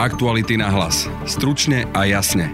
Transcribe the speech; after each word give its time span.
Aktuality 0.00 0.56
na 0.56 0.72
hlas. 0.72 1.12
Stručne 1.28 1.84
a 1.92 2.08
jasne. 2.08 2.48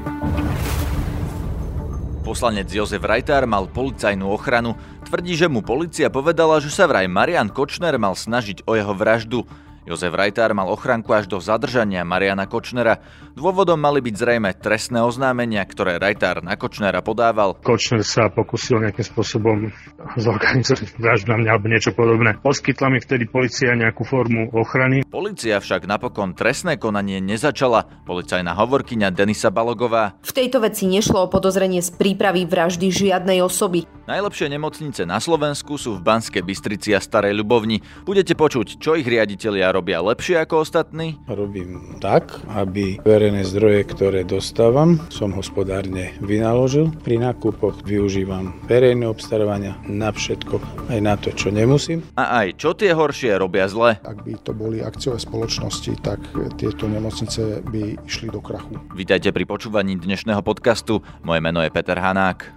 Poslanec 2.26 2.66
Jozef 2.66 2.98
Rajtár 2.98 3.46
mal 3.46 3.70
policajnú 3.70 4.26
ochranu. 4.34 4.74
Tvrdí, 5.06 5.38
že 5.38 5.46
mu 5.46 5.62
policia 5.62 6.10
povedala, 6.10 6.58
že 6.58 6.74
sa 6.74 6.90
vraj 6.90 7.06
Marian 7.06 7.46
Kočner 7.46 7.94
mal 8.02 8.18
snažiť 8.18 8.66
o 8.66 8.74
jeho 8.74 8.90
vraždu. 8.90 9.46
Jozef 9.86 10.10
Rajtár 10.10 10.50
mal 10.50 10.66
ochranku 10.66 11.14
až 11.14 11.30
do 11.30 11.38
zadržania 11.38 12.02
Mariana 12.02 12.50
Kočnera. 12.50 12.98
Dôvodom 13.38 13.78
mali 13.78 14.02
byť 14.02 14.14
zrejme 14.18 14.50
trestné 14.58 14.98
oznámenia, 14.98 15.62
ktoré 15.62 16.02
Rajtár 16.02 16.42
na 16.42 16.58
Kočnera 16.58 17.06
podával. 17.06 17.54
Kočner 17.62 18.02
sa 18.02 18.26
pokusil 18.26 18.82
nejakým 18.82 19.06
spôsobom 19.06 19.70
zorganizovať 20.18 20.90
vraždu 20.98 21.30
na 21.30 21.38
mňa 21.38 21.50
alebo 21.54 21.70
niečo 21.70 21.94
podobné. 21.94 22.34
Poskytla 22.34 22.90
mi 22.90 22.98
vtedy 22.98 23.30
policia 23.30 23.78
nejakú 23.78 24.02
formu 24.02 24.50
ochrany. 24.50 25.06
Polícia 25.06 25.62
však 25.62 25.86
napokon 25.86 26.34
trestné 26.34 26.82
konanie 26.82 27.22
nezačala. 27.22 27.86
Policajná 28.10 28.58
hovorkyňa 28.58 29.14
Denisa 29.14 29.54
Balogová. 29.54 30.18
V 30.26 30.34
tejto 30.34 30.58
veci 30.66 30.90
nešlo 30.90 31.30
o 31.30 31.30
podozrenie 31.30 31.78
z 31.78 31.94
prípravy 31.94 32.42
vraždy 32.42 32.90
žiadnej 32.90 33.38
osoby. 33.38 33.86
Najlepšie 34.10 34.50
nemocnice 34.50 35.02
na 35.02 35.22
Slovensku 35.22 35.78
sú 35.78 35.98
v 35.98 36.02
Banskej 36.02 36.42
Bystrici 36.42 36.94
a 36.94 37.02
Starej 37.02 37.34
Ľubovni. 37.38 37.82
Budete 38.06 38.38
počuť, 38.38 38.78
čo 38.78 38.94
ich 38.94 39.06
riaditeľia 39.06 39.75
robia 39.76 40.00
lepšie 40.00 40.40
ako 40.40 40.64
ostatní? 40.64 41.20
Robím 41.28 42.00
tak, 42.00 42.40
aby 42.48 42.96
verejné 43.04 43.44
zdroje, 43.44 43.84
ktoré 43.92 44.24
dostávam, 44.24 44.96
som 45.12 45.36
hospodárne 45.36 46.16
vynaložil. 46.24 46.88
Pri 47.04 47.20
nákupoch 47.20 47.84
využívam 47.84 48.56
verejné 48.64 49.04
obstarávania 49.04 49.76
na 49.84 50.08
všetko, 50.08 50.88
aj 50.88 51.00
na 51.04 51.14
to, 51.20 51.28
čo 51.36 51.52
nemusím. 51.52 52.00
A 52.16 52.40
aj 52.40 52.56
čo 52.56 52.72
tie 52.72 52.96
horšie 52.96 53.36
robia 53.36 53.68
zle? 53.68 54.00
Ak 54.00 54.24
by 54.24 54.40
to 54.40 54.56
boli 54.56 54.80
akciové 54.80 55.20
spoločnosti, 55.20 55.92
tak 56.00 56.24
tieto 56.56 56.88
nemocnice 56.88 57.60
by 57.68 58.00
išli 58.08 58.32
do 58.32 58.40
krachu. 58.40 58.80
Vítajte 58.96 59.28
pri 59.28 59.44
počúvaní 59.44 60.00
dnešného 60.00 60.40
podcastu. 60.40 61.04
Moje 61.20 61.44
meno 61.44 61.60
je 61.60 61.68
Peter 61.68 62.00
Hanák. 62.00 62.48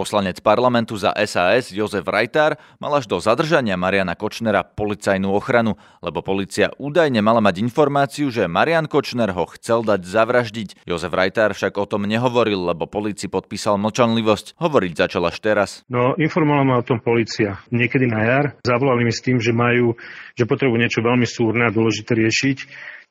Poslanec 0.00 0.40
parlamentu 0.40 0.96
za 0.96 1.12
SAS 1.28 1.76
Jozef 1.76 2.08
Rajtár 2.08 2.56
mal 2.80 2.96
až 2.96 3.04
do 3.04 3.20
zadržania 3.20 3.76
Mariana 3.76 4.16
Kočnera 4.16 4.64
policajnú 4.64 5.28
ochranu, 5.28 5.76
lebo 6.00 6.24
policia 6.24 6.72
údajne 6.80 7.20
mala 7.20 7.44
mať 7.44 7.60
informáciu, 7.60 8.32
že 8.32 8.48
Marian 8.48 8.88
Kočner 8.88 9.28
ho 9.36 9.44
chcel 9.52 9.84
dať 9.84 10.00
zavraždiť. 10.08 10.88
Jozef 10.88 11.12
Rajtár 11.12 11.52
však 11.52 11.76
o 11.76 11.84
tom 11.84 12.08
nehovoril, 12.08 12.72
lebo 12.72 12.88
policii 12.88 13.28
podpísal 13.28 13.76
mlčanlivosť. 13.76 14.56
Hovoriť 14.56 14.92
začal 14.96 15.28
až 15.28 15.36
teraz. 15.44 15.84
No, 15.92 16.16
informovala 16.16 16.64
ma 16.64 16.80
o 16.80 16.88
tom 16.88 17.04
policia. 17.04 17.60
Niekedy 17.68 18.08
na 18.08 18.24
jar 18.24 18.44
zavolali 18.64 19.04
mi 19.04 19.12
s 19.12 19.20
tým, 19.20 19.36
že 19.36 19.52
majú, 19.52 20.00
že 20.32 20.48
potrebujú 20.48 20.80
niečo 20.80 21.04
veľmi 21.04 21.28
súrne 21.28 21.68
a 21.68 21.74
dôležité 21.76 22.16
riešiť. 22.16 22.58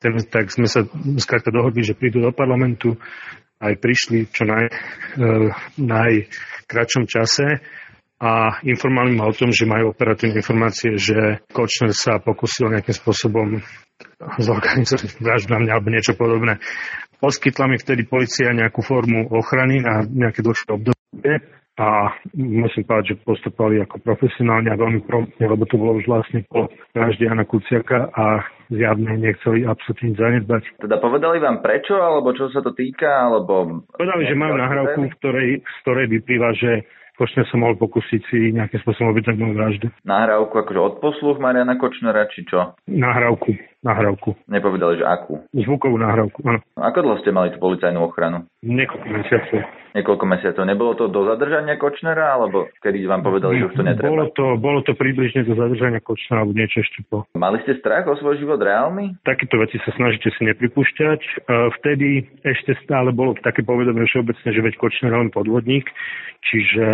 Ten, 0.02 0.18
tak 0.26 0.50
sme 0.50 0.66
sa 0.66 0.90
skrátka 1.22 1.54
dohodli, 1.54 1.86
že 1.86 1.94
prídu 1.94 2.18
do 2.18 2.34
parlamentu, 2.34 2.98
aj 3.60 3.74
prišli 3.80 4.32
čo 4.32 4.48
naj, 4.48 4.66
e, 4.68 4.72
najkračom 5.80 7.04
čase 7.06 7.60
a 8.20 8.60
informovali 8.68 9.16
ma 9.16 9.32
o 9.32 9.36
tom, 9.36 9.52
že 9.52 9.64
majú 9.64 9.96
operatívne 9.96 10.44
informácie, 10.44 11.00
že 11.00 11.44
Kočner 11.52 11.96
sa 11.96 12.20
pokusil 12.20 12.68
nejakým 12.68 12.96
spôsobom 12.96 13.64
zorganizovať 14.40 15.20
vraždu 15.24 15.56
na 15.56 15.60
mňa 15.64 15.72
alebo 15.72 15.90
niečo 15.92 16.16
podobné. 16.20 16.60
Poskytla 17.20 17.68
mi 17.68 17.76
vtedy 17.80 18.08
policia 18.08 18.52
nejakú 18.52 18.80
formu 18.84 19.28
ochrany 19.32 19.84
na 19.84 20.04
nejaké 20.08 20.40
dlhšie 20.44 20.72
obdobie 20.72 21.34
a 21.80 22.12
musím 22.36 22.84
povedať, 22.84 23.16
že 23.16 23.24
postupovali 23.24 23.84
ako 23.84 24.04
profesionálne 24.04 24.68
a 24.72 24.80
veľmi 24.80 25.04
promptne, 25.08 25.46
lebo 25.48 25.64
to 25.64 25.80
bolo 25.80 26.00
už 26.00 26.08
vlastne 26.08 26.44
po 26.48 26.68
vražde 26.92 27.24
Jana 27.24 27.48
Kuciaka 27.48 28.12
a 28.12 28.44
zjavne 28.70 29.18
nechceli 29.18 29.66
absolútne 29.66 30.14
zanedbať. 30.16 30.64
Teda 30.80 31.02
povedali 31.02 31.42
vám 31.42 31.60
prečo, 31.66 31.98
alebo 31.98 32.32
čo 32.38 32.54
sa 32.54 32.62
to 32.62 32.72
týka, 32.74 33.10
alebo... 33.10 33.86
Povedali, 33.90 34.30
že 34.30 34.36
majú 34.38 34.56
nahrávku, 34.58 35.00
v 35.10 35.16
ktorej, 35.20 35.50
z 35.62 35.76
ktorej 35.86 36.06
vyplýva, 36.08 36.50
že 36.56 36.72
Kočner 37.20 37.44
sa 37.52 37.60
mohol 37.60 37.76
pokúsiť 37.76 38.22
si 38.32 38.56
nejakým 38.56 38.80
spôsobom 38.80 39.12
objednať 39.12 39.36
vraždu. 39.52 39.92
Nahrávku 40.08 40.56
akože 40.56 40.80
odposluch 40.80 41.36
Mariana 41.44 41.76
Kočnera, 41.76 42.32
či 42.32 42.48
čo? 42.48 42.80
Nahrávku 42.88 43.60
nahrávku. 43.84 44.36
Nepovedali, 44.52 45.00
že 45.00 45.06
akú? 45.08 45.40
Zvukovú 45.56 45.96
nahrávku, 45.96 46.44
áno. 46.44 46.60
Ako 46.76 47.00
dlho 47.00 47.18
ste 47.24 47.32
mali 47.32 47.56
tú 47.56 47.64
policajnú 47.64 48.00
ochranu? 48.04 48.44
Niekoľko 48.60 49.08
mesiacov. 49.08 49.60
Niekoľko 49.90 50.26
mesiacov. 50.30 50.64
Nebolo 50.68 50.92
to 51.00 51.06
do 51.10 51.26
zadržania 51.26 51.80
Kočnera, 51.80 52.38
alebo 52.38 52.70
kedy 52.84 53.08
vám 53.10 53.24
povedali, 53.26 53.64
že 53.64 53.74
už 53.74 53.76
to 53.80 53.84
netreba? 53.88 54.12
Bolo 54.12 54.26
to, 54.36 54.46
bolo 54.60 54.80
to 54.84 54.94
približne 54.94 55.48
do 55.48 55.56
zadržania 55.56 56.04
Kočnera, 56.04 56.44
alebo 56.44 56.54
niečo 56.54 56.84
ešte 56.84 57.02
po. 57.08 57.26
Mali 57.34 57.58
ste 57.66 57.80
strach 57.80 58.06
o 58.06 58.20
svoj 58.20 58.38
život 58.38 58.60
reálny? 58.60 59.18
Takéto 59.24 59.58
veci 59.58 59.80
sa 59.82 59.96
snažíte 59.96 60.30
si 60.36 60.46
nepripúšťať. 60.46 61.22
E, 61.24 61.32
vtedy 61.80 62.28
ešte 62.44 62.76
stále 62.86 63.16
bolo 63.16 63.34
také 63.40 63.64
povedomé 63.64 64.06
všeobecne, 64.06 64.50
že 64.52 64.62
veď 64.62 64.74
Kočner 64.78 65.16
len 65.16 65.32
podvodník, 65.32 65.88
čiže 66.52 66.86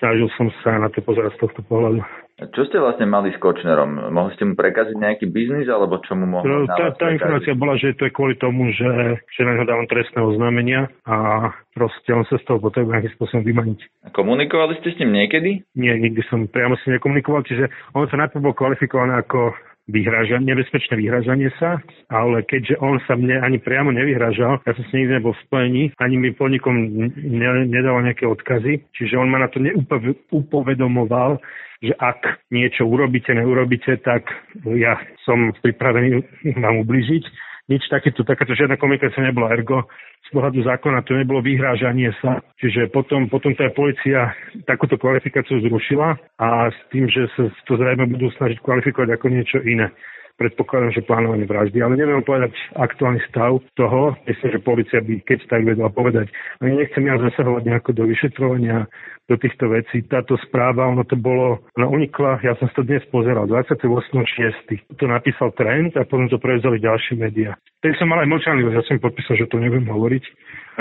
snažil 0.00 0.26
som 0.34 0.50
sa 0.64 0.80
na 0.80 0.88
to 0.88 1.04
pozerať 1.04 1.36
z 1.36 1.40
tohto 1.46 1.60
pohľadu. 1.68 2.02
Čo 2.50 2.66
ste 2.66 2.82
vlastne 2.82 3.06
mali 3.06 3.30
s 3.30 3.38
Kočnerom? 3.38 4.10
Mohli 4.10 4.32
ste 4.34 4.44
mu 4.48 4.54
prekaziť 4.58 4.96
nejaký 4.98 5.30
biznis, 5.30 5.70
alebo 5.70 6.02
čo 6.02 6.18
mu 6.18 6.26
mohlo 6.26 6.66
no, 6.66 6.66
tá, 6.66 6.90
tá 6.98 7.14
informácia 7.14 7.54
bola, 7.54 7.78
že 7.78 7.94
to 7.94 8.10
je 8.10 8.12
kvôli 8.16 8.34
tomu, 8.40 8.74
že, 8.74 9.22
že 9.30 9.46
na 9.46 9.54
ňo 9.54 9.64
dávam 9.68 9.86
trestné 9.86 10.18
oznámenia 10.18 10.90
a 11.06 11.50
proste 11.76 12.10
on 12.10 12.26
sa 12.26 12.40
z 12.40 12.44
toho 12.48 12.58
potrebuje 12.58 12.98
nejakým 12.98 13.14
spôsobom 13.14 13.44
vymaniť. 13.46 13.80
A 14.06 14.08
komunikovali 14.10 14.80
ste 14.82 14.96
s 14.96 14.98
ním 14.98 15.14
niekedy? 15.14 15.62
Nie, 15.78 15.94
nikdy 15.94 16.26
som 16.26 16.50
priamo 16.50 16.74
si 16.82 16.90
nekomunikoval, 16.90 17.46
čiže 17.46 17.70
on 17.94 18.10
sa 18.10 18.18
najprv 18.18 18.42
bol 18.42 18.54
kvalifikovaný 18.58 19.22
ako 19.22 19.54
vyhrážanie, 19.90 20.46
nebezpečné 20.46 20.94
vyhrážanie 20.94 21.50
sa, 21.58 21.82
ale 22.06 22.46
keďže 22.46 22.78
on 22.78 23.02
sa 23.06 23.18
mne 23.18 23.42
ani 23.42 23.58
priamo 23.58 23.90
nevyhrážal, 23.90 24.62
ja 24.62 24.72
som 24.78 24.84
s 24.86 24.94
ním 24.94 25.10
nebol 25.10 25.34
v 25.34 25.42
spojení, 25.48 25.82
ani 25.98 26.16
mi 26.22 26.30
po 26.30 26.46
nikom 26.46 27.10
ne, 27.18 27.66
nedal 27.66 27.98
nejaké 28.02 28.22
odkazy, 28.26 28.86
čiže 28.94 29.18
on 29.18 29.26
ma 29.26 29.42
na 29.42 29.50
to 29.50 29.58
neupovedomoval, 29.58 31.42
že 31.82 31.98
ak 31.98 32.46
niečo 32.54 32.86
urobíte, 32.86 33.34
neurobíte, 33.34 33.98
tak 34.06 34.30
ja 34.70 35.02
som 35.26 35.50
pripravený 35.66 36.22
vám 36.62 36.86
ubližiť. 36.86 37.51
Nič 37.70 37.86
takéto, 37.86 38.26
takáto 38.26 38.58
žiadna 38.58 38.74
komunikácia 38.74 39.22
nebola 39.22 39.54
ergo. 39.54 39.86
Z 40.26 40.34
pohľadu 40.34 40.66
zákona 40.66 41.06
to 41.06 41.14
nebolo 41.14 41.38
vyhrážanie 41.38 42.10
sa. 42.18 42.42
Čiže 42.58 42.90
potom, 42.90 43.30
potom 43.30 43.54
tá 43.54 43.70
policia 43.70 44.34
takúto 44.66 44.98
kvalifikáciu 44.98 45.62
zrušila 45.62 46.18
a 46.42 46.70
s 46.74 46.78
tým, 46.90 47.06
že 47.06 47.30
sa 47.38 47.46
to 47.66 47.78
zrejme 47.78 48.10
budú 48.10 48.34
snažiť 48.34 48.58
kvalifikovať 48.62 49.08
ako 49.14 49.26
niečo 49.30 49.58
iné 49.62 49.94
predpokladám, 50.42 50.90
že 50.90 51.06
plánovanie 51.06 51.46
vraždy, 51.46 51.78
ale 51.78 51.94
neviem 51.94 52.26
povedať 52.26 52.50
aktuálny 52.74 53.22
stav 53.30 53.62
toho. 53.78 54.18
Myslím, 54.26 54.58
že 54.58 54.66
policia 54.66 54.98
by 54.98 55.22
keď 55.22 55.38
tak 55.46 55.62
vedela 55.62 55.86
povedať. 55.94 56.26
Ani 56.58 56.82
nechcem 56.82 57.06
ja 57.06 57.14
zasahovať 57.22 57.62
nejako 57.62 57.90
do 57.94 58.04
vyšetrovania, 58.10 58.90
do 59.30 59.38
týchto 59.38 59.70
vecí. 59.70 60.02
Táto 60.10 60.34
správa, 60.42 60.90
ono 60.90 61.06
to 61.06 61.14
bolo, 61.14 61.62
ona 61.78 61.86
unikla, 61.86 62.42
ja 62.42 62.58
som 62.58 62.66
to 62.74 62.82
dnes 62.82 63.06
pozeral, 63.14 63.46
28.6. 63.46 64.98
To 64.98 65.04
napísal 65.06 65.54
Trend 65.54 65.94
a 65.94 66.02
potom 66.02 66.26
to 66.26 66.42
prevzali 66.42 66.82
ďalšie 66.82 67.14
médiá. 67.22 67.54
Teď 67.86 68.02
som 68.02 68.10
mal 68.10 68.26
aj 68.26 68.30
mlčanlivosť, 68.34 68.76
ja 68.76 68.84
som 68.84 68.98
podpísal, 68.98 69.38
že 69.38 69.46
to 69.46 69.62
nebudem 69.62 69.86
hovoriť, 69.86 70.24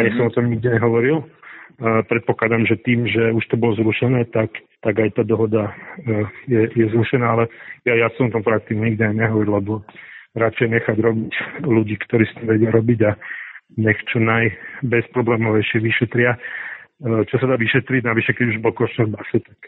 ani 0.02 0.10
mm-hmm. 0.10 0.18
som 0.18 0.30
o 0.30 0.34
tom 0.34 0.50
nikde 0.50 0.74
nehovoril 0.74 1.22
predpokladám, 1.82 2.68
že 2.70 2.82
tým, 2.86 3.10
že 3.10 3.34
už 3.34 3.44
to 3.50 3.58
bolo 3.58 3.74
zrušené, 3.74 4.30
tak, 4.30 4.54
tak 4.82 4.98
aj 4.98 5.10
tá 5.18 5.24
dohoda 5.26 5.70
e, 5.70 6.26
je, 6.50 6.62
je 6.74 6.86
zrušená, 6.90 7.26
ale 7.26 7.44
ja, 7.86 7.98
ja 7.98 8.08
som 8.18 8.34
tom 8.34 8.42
praktívne 8.42 8.92
nikdy 8.92 9.02
aj 9.02 9.16
nehovoril, 9.18 9.54
lebo 9.62 9.74
radšej 10.38 10.68
nechať 10.68 10.98
robiť 10.98 11.34
ľudí, 11.66 11.96
ktorí 12.08 12.24
s 12.26 12.36
tým 12.38 12.48
vedia 12.50 12.70
robiť 12.74 13.00
a 13.06 13.12
nech 13.78 14.00
čo 14.10 14.20
najbezproblémovejšie 14.20 15.80
vyšetria. 15.80 16.36
E, 16.36 16.40
čo 17.30 17.36
sa 17.38 17.46
dá 17.46 17.56
vyšetriť, 17.56 18.02
navyše 18.04 18.34
keď 18.34 18.46
už 18.54 18.62
bol 18.66 18.74
košťor 18.74 19.06
v 19.10 19.14
base, 19.16 19.38
tak 19.42 19.60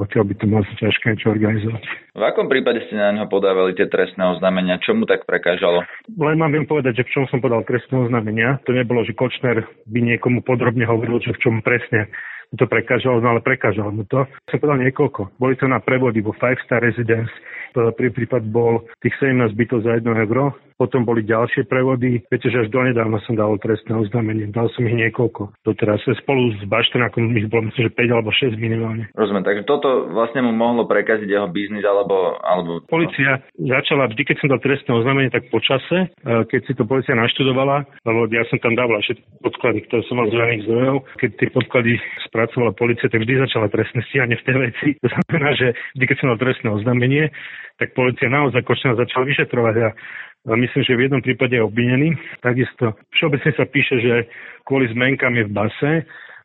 Odtiaľ 0.00 0.24
by 0.24 0.34
to 0.40 0.46
malo 0.48 0.64
sa 0.64 0.88
ťažké 0.88 1.04
niečo 1.04 1.28
organizovať. 1.36 1.84
V 2.16 2.22
akom 2.24 2.48
prípade 2.48 2.80
ste 2.88 2.96
na 2.96 3.12
neho 3.12 3.28
podávali 3.28 3.76
tie 3.76 3.92
trestné 3.92 4.24
oznámenia? 4.24 4.80
Čo 4.80 4.96
mu 4.96 5.04
tak 5.04 5.28
prekážalo? 5.28 5.84
Len 6.08 6.40
mám 6.40 6.48
viem 6.48 6.64
povedať, 6.64 7.04
že 7.04 7.06
v 7.06 7.12
čom 7.12 7.24
som 7.28 7.44
podal 7.44 7.60
trestné 7.68 8.08
oznámenia. 8.08 8.56
To 8.64 8.72
nebolo, 8.72 9.04
že 9.04 9.12
Kočner 9.12 9.68
by 9.84 10.00
niekomu 10.00 10.40
podrobne 10.48 10.88
hovoril, 10.88 11.20
že 11.20 11.36
v 11.36 11.40
čom 11.44 11.60
presne 11.60 12.08
to 12.56 12.68
prekážalo, 12.68 13.20
no 13.20 13.32
ale 13.32 13.40
prekážalo 13.40 13.88
mu 13.88 14.04
to. 14.04 14.28
Som 14.48 14.60
podal 14.60 14.80
niekoľko. 14.84 15.40
Boli 15.40 15.56
to 15.56 15.64
na 15.64 15.80
prevody 15.80 16.20
vo 16.20 16.36
Five 16.36 16.60
Star 16.64 16.84
Residence. 16.84 17.32
Prvý 17.72 18.10
prípad 18.12 18.44
bol 18.48 18.84
tých 19.00 19.16
17 19.20 19.56
bytov 19.56 19.84
za 19.84 19.98
1 19.98 20.04
euro. 20.04 20.52
potom 20.82 21.06
boli 21.06 21.22
ďalšie 21.22 21.70
prevody. 21.70 22.26
Viete, 22.26 22.50
že 22.50 22.66
až 22.66 22.68
donedávno 22.74 23.22
som 23.22 23.38
dal 23.38 23.54
trestné 23.62 23.94
oznámenie. 23.94 24.50
Dal 24.50 24.66
som 24.74 24.82
ich 24.82 24.98
niekoľko. 24.98 25.54
Doteraz 25.62 26.02
spolu 26.26 26.50
s 26.58 26.66
Baštenákom 26.66 27.30
ich 27.38 27.46
bolo 27.46 27.70
myslím, 27.70 27.86
že 27.86 27.94
5 27.94 28.10
alebo 28.18 28.34
6 28.34 28.58
minimálne. 28.58 29.06
Rozumiem, 29.14 29.46
takže 29.46 29.62
toto 29.62 30.10
vlastne 30.10 30.42
mu 30.42 30.50
mohlo 30.50 30.82
prekaziť 30.90 31.30
jeho 31.30 31.46
biznis 31.46 31.86
alebo... 31.86 32.34
alebo... 32.42 32.82
Policia 32.90 33.38
začala 33.54 34.10
vždy, 34.10 34.22
keď 34.26 34.36
som 34.42 34.50
dal 34.50 34.58
trestné 34.58 34.90
oznámenie, 34.90 35.30
tak 35.30 35.46
po 35.54 35.62
čase, 35.62 36.10
e, 36.10 36.46
keď 36.50 36.60
si 36.66 36.72
to 36.74 36.82
policia 36.82 37.14
naštudovala, 37.14 37.86
lebo 38.02 38.26
ja 38.34 38.42
som 38.50 38.58
tam 38.58 38.74
dával 38.74 38.98
všetky 39.06 39.22
podklady, 39.38 39.78
ktoré 39.86 40.02
som 40.10 40.18
mal 40.18 40.26
z 40.26 40.34
verejných 40.34 40.66
zdrojov, 40.66 40.96
keď 41.22 41.30
tie 41.38 41.48
podklady 41.54 41.92
spracovala 42.26 42.74
policia, 42.74 43.06
tak 43.06 43.22
vždy 43.22 43.46
začala 43.46 43.70
trestné 43.70 44.02
stíhanie 44.10 44.34
v 44.34 44.46
tej 44.50 44.56
veci. 44.58 44.88
To 44.98 45.08
znamená, 45.14 45.50
že 45.54 45.78
vždy, 45.94 46.04
keď 46.10 46.16
som 46.18 46.28
dal 46.34 46.40
trestné 46.42 46.68
oznámenie, 46.74 47.30
tak 47.78 47.94
policia 47.96 48.28
naozaj 48.30 48.62
kočná 48.62 48.94
začala 48.94 49.28
vyšetrovať 49.28 49.74
a 49.82 49.88
myslím, 50.58 50.82
že 50.82 50.98
v 50.98 51.04
jednom 51.06 51.22
prípade 51.22 51.54
je 51.54 51.62
obvinený. 51.62 52.18
Takisto 52.42 52.98
všeobecne 53.14 53.50
sa 53.54 53.64
píše, 53.66 53.96
že 54.02 54.14
kvôli 54.66 54.90
zmenkám 54.90 55.38
je 55.38 55.44
v 55.46 55.54
base, 55.54 55.92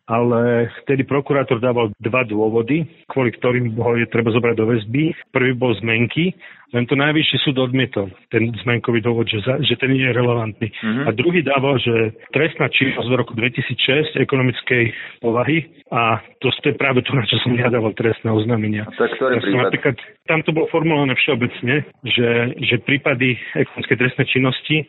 ale 0.07 0.71
vtedy 0.83 1.03
prokurátor 1.03 1.59
dával 1.59 1.91
dva 1.99 2.23
dôvody, 2.23 2.87
kvôli 3.11 3.35
ktorým 3.35 3.75
ho 3.75 3.99
je 3.99 4.07
treba 4.07 4.31
zobrať 4.31 4.55
do 4.55 4.65
väzby. 4.71 5.11
Prvý 5.35 5.51
bol 5.51 5.75
zmenky, 5.83 6.31
len 6.75 6.83
to 6.83 6.99
najvyšší 6.99 7.37
súd 7.47 7.63
odmietol, 7.63 8.11
ten 8.27 8.51
zmenkový 8.63 8.99
dôvod, 8.99 9.23
že, 9.31 9.39
za, 9.39 9.55
že 9.63 9.79
ten 9.79 9.95
je 9.95 10.11
relevantný. 10.11 10.67
Mm-hmm. 10.67 11.05
A 11.07 11.09
druhý 11.15 11.39
dával, 11.39 11.79
že 11.79 12.11
trestná 12.35 12.67
činnosť 12.67 13.07
v 13.07 13.15
roku 13.15 13.31
2006 13.39 14.19
ekonomickej 14.19 14.83
povahy 15.23 15.63
a 15.87 16.19
to 16.43 16.51
je 16.51 16.75
práve 16.75 16.99
to, 17.07 17.15
na 17.15 17.23
čo 17.23 17.39
som 17.39 17.55
ja 17.55 17.71
dával 17.71 17.95
trestné 17.95 18.27
oznámenia. 18.27 18.83
Ktorý 18.91 19.39
ja 19.39 19.39
prípad? 19.39 19.63
Napríklad, 19.63 19.95
tam 20.27 20.39
to 20.43 20.51
bolo 20.51 20.67
formulované 20.67 21.15
všeobecne, 21.15 21.87
že, 22.03 22.29
že 22.59 22.75
prípady 22.83 23.39
ekonomickej 23.55 23.97
trestnej 24.03 24.27
činnosti 24.27 24.77
e, 24.83 24.85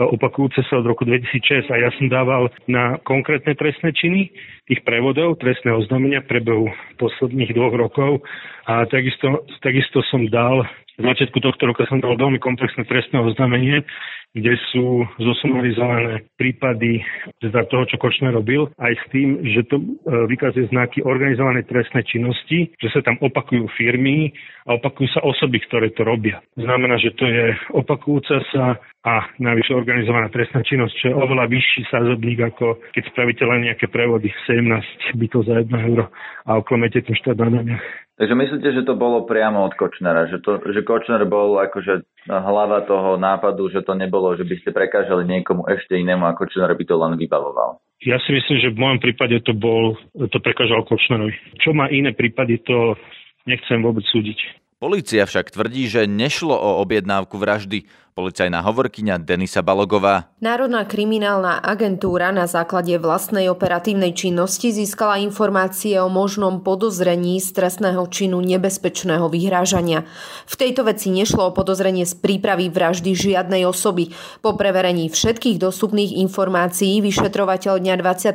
opakujúce 0.00 0.64
sa 0.64 0.80
od 0.80 0.88
roku 0.88 1.04
2006 1.04 1.68
a 1.68 1.76
ja 1.76 1.92
som 2.00 2.08
dával 2.08 2.48
na 2.64 2.96
konkrétne 3.04 3.52
trestné 3.52 3.92
činy 3.92 4.32
tých 4.64 4.80
prevodov, 4.80 5.36
trestné 5.44 5.76
oznámenia 5.76 6.24
prebehu 6.24 6.72
posledných 6.96 7.52
dvoch 7.52 7.76
rokov 7.76 8.24
a 8.64 8.88
takisto, 8.88 9.44
takisto 9.60 10.00
som 10.08 10.24
dal 10.32 10.64
v 10.98 11.06
začiatku 11.06 11.38
tohto 11.38 11.62
roka 11.70 11.86
som 11.86 12.02
dal 12.02 12.18
veľmi 12.18 12.42
komplexné 12.42 12.82
trestné 12.90 13.22
oznámenie, 13.22 13.86
kde 14.34 14.58
sú 14.74 15.06
zosumarizované 15.16 16.26
prípady 16.36 17.00
za 17.40 17.64
toho, 17.70 17.88
čo 17.88 17.96
Kočner 17.96 18.34
robil, 18.34 18.68
aj 18.76 18.92
s 18.92 19.04
tým, 19.14 19.40
že 19.40 19.64
to 19.70 19.80
e, 19.80 19.84
vykazuje 20.28 20.68
znaky 20.68 21.00
organizovanej 21.00 21.64
trestnej 21.64 22.04
činnosti, 22.04 22.68
že 22.76 22.88
sa 22.92 23.00
tam 23.00 23.16
opakujú 23.24 23.64
firmy 23.78 24.34
a 24.68 24.76
opakujú 24.76 25.08
sa 25.16 25.24
osoby, 25.24 25.62
ktoré 25.64 25.94
to 25.96 26.04
robia. 26.04 26.44
Znamená, 26.60 27.00
že 27.00 27.16
to 27.16 27.24
je 27.24 27.56
opakujúca 27.72 28.42
sa 28.52 28.76
a 29.06 29.14
najvyššie 29.40 29.74
organizovaná 29.78 30.28
trestná 30.28 30.60
činnosť, 30.60 30.92
čo 30.98 31.06
je 31.08 31.16
oveľa 31.16 31.48
vyšší 31.48 31.82
sázobník, 31.88 32.42
ako 32.52 32.82
keď 32.92 33.02
spravíte 33.08 33.46
len 33.48 33.70
nejaké 33.70 33.88
prevody 33.88 34.28
17 34.44 35.16
bytov 35.16 35.48
za 35.48 35.64
1 35.64 35.72
euro 35.88 36.10
a 36.44 36.50
oklamete 36.60 37.00
tým 37.00 37.16
štát 37.16 37.38
na 37.38 37.80
Takže 38.18 38.34
myslíte, 38.34 38.68
že 38.74 38.82
to 38.82 38.98
bolo 38.98 39.22
priamo 39.22 39.62
od 39.62 39.78
Kočnera, 39.78 40.26
že, 40.26 40.42
to, 40.42 40.58
že 40.58 40.82
Kočner 40.82 41.22
bol 41.22 41.54
akože 41.62 42.02
hlava 42.26 42.82
toho 42.82 43.14
nápadu, 43.14 43.70
že 43.70 43.86
to 43.86 43.94
nebolo, 43.94 44.34
že 44.34 44.42
by 44.42 44.58
ste 44.58 44.74
prekážali 44.74 45.22
niekomu 45.22 45.70
ešte 45.70 45.94
inému 45.94 46.26
a 46.26 46.34
Kočner 46.34 46.66
by 46.74 46.82
to 46.82 46.98
len 46.98 47.14
vybavoval? 47.14 47.78
Ja 48.02 48.18
si 48.26 48.34
myslím, 48.34 48.58
že 48.58 48.74
v 48.74 48.80
môjom 48.82 48.98
prípade 48.98 49.38
to 49.46 49.54
bol, 49.54 49.94
to 50.18 50.38
prekážal 50.42 50.82
Kočnerovi. 50.82 51.30
Čo 51.62 51.70
má 51.78 51.86
iné 51.94 52.10
prípady, 52.10 52.58
to 52.66 52.98
nechcem 53.46 53.78
vôbec 53.86 54.02
súdiť. 54.10 54.38
Polícia 54.78 55.26
však 55.26 55.54
tvrdí, 55.54 55.90
že 55.90 56.06
nešlo 56.06 56.54
o 56.54 56.78
objednávku 56.82 57.34
vraždy, 57.34 57.86
Policajná 58.18 58.66
hovorkyňa 58.66 59.22
Denisa 59.22 59.62
Balogová. 59.62 60.34
Národná 60.42 60.82
kriminálna 60.82 61.62
agentúra 61.62 62.34
na 62.34 62.50
základe 62.50 62.98
vlastnej 62.98 63.46
operatívnej 63.46 64.10
činnosti 64.10 64.74
získala 64.74 65.22
informácie 65.22 65.94
o 66.02 66.10
možnom 66.10 66.66
podozrení 66.66 67.38
z 67.38 67.54
trestného 67.54 68.02
činu 68.10 68.42
nebezpečného 68.42 69.22
vyhrážania. 69.30 70.02
V 70.50 70.54
tejto 70.58 70.82
veci 70.90 71.14
nešlo 71.14 71.46
o 71.46 71.54
podozrenie 71.54 72.02
z 72.02 72.18
prípravy 72.18 72.74
vraždy 72.74 73.14
žiadnej 73.14 73.62
osoby. 73.70 74.10
Po 74.42 74.58
preverení 74.58 75.14
všetkých 75.14 75.62
dostupných 75.62 76.18
informácií 76.18 76.98
vyšetrovateľ 76.98 77.78
dňa 77.78 77.94
25. 78.02 78.34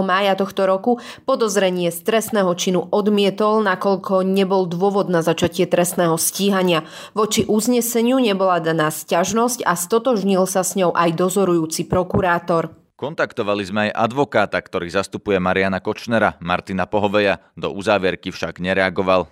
mája 0.00 0.32
tohto 0.32 0.64
roku 0.64 0.96
podozrenie 1.28 1.92
z 1.92 2.00
trestného 2.08 2.48
činu 2.56 2.88
odmietol, 2.88 3.60
nakoľko 3.68 4.24
nebol 4.24 4.64
dôvod 4.64 5.12
na 5.12 5.20
začatie 5.20 5.68
trestného 5.68 6.16
stíhania. 6.16 6.88
Voči 7.12 7.44
uzneseniu 7.44 8.16
nebola 8.16 8.64
daná 8.64 8.88
sťažnosť 9.10 9.66
a 9.66 9.74
stotožnil 9.74 10.46
sa 10.46 10.62
s 10.62 10.78
ňou 10.78 10.94
aj 10.94 11.18
dozorujúci 11.18 11.90
prokurátor. 11.90 12.78
Kontaktovali 12.94 13.66
sme 13.66 13.80
aj 13.90 14.06
advokáta, 14.06 14.62
ktorý 14.62 14.86
zastupuje 14.86 15.42
Mariana 15.42 15.82
Kočnera, 15.82 16.38
Martina 16.38 16.86
Pohoveja. 16.86 17.42
Do 17.58 17.74
uzávierky 17.74 18.30
však 18.30 18.62
nereagoval. 18.62 19.26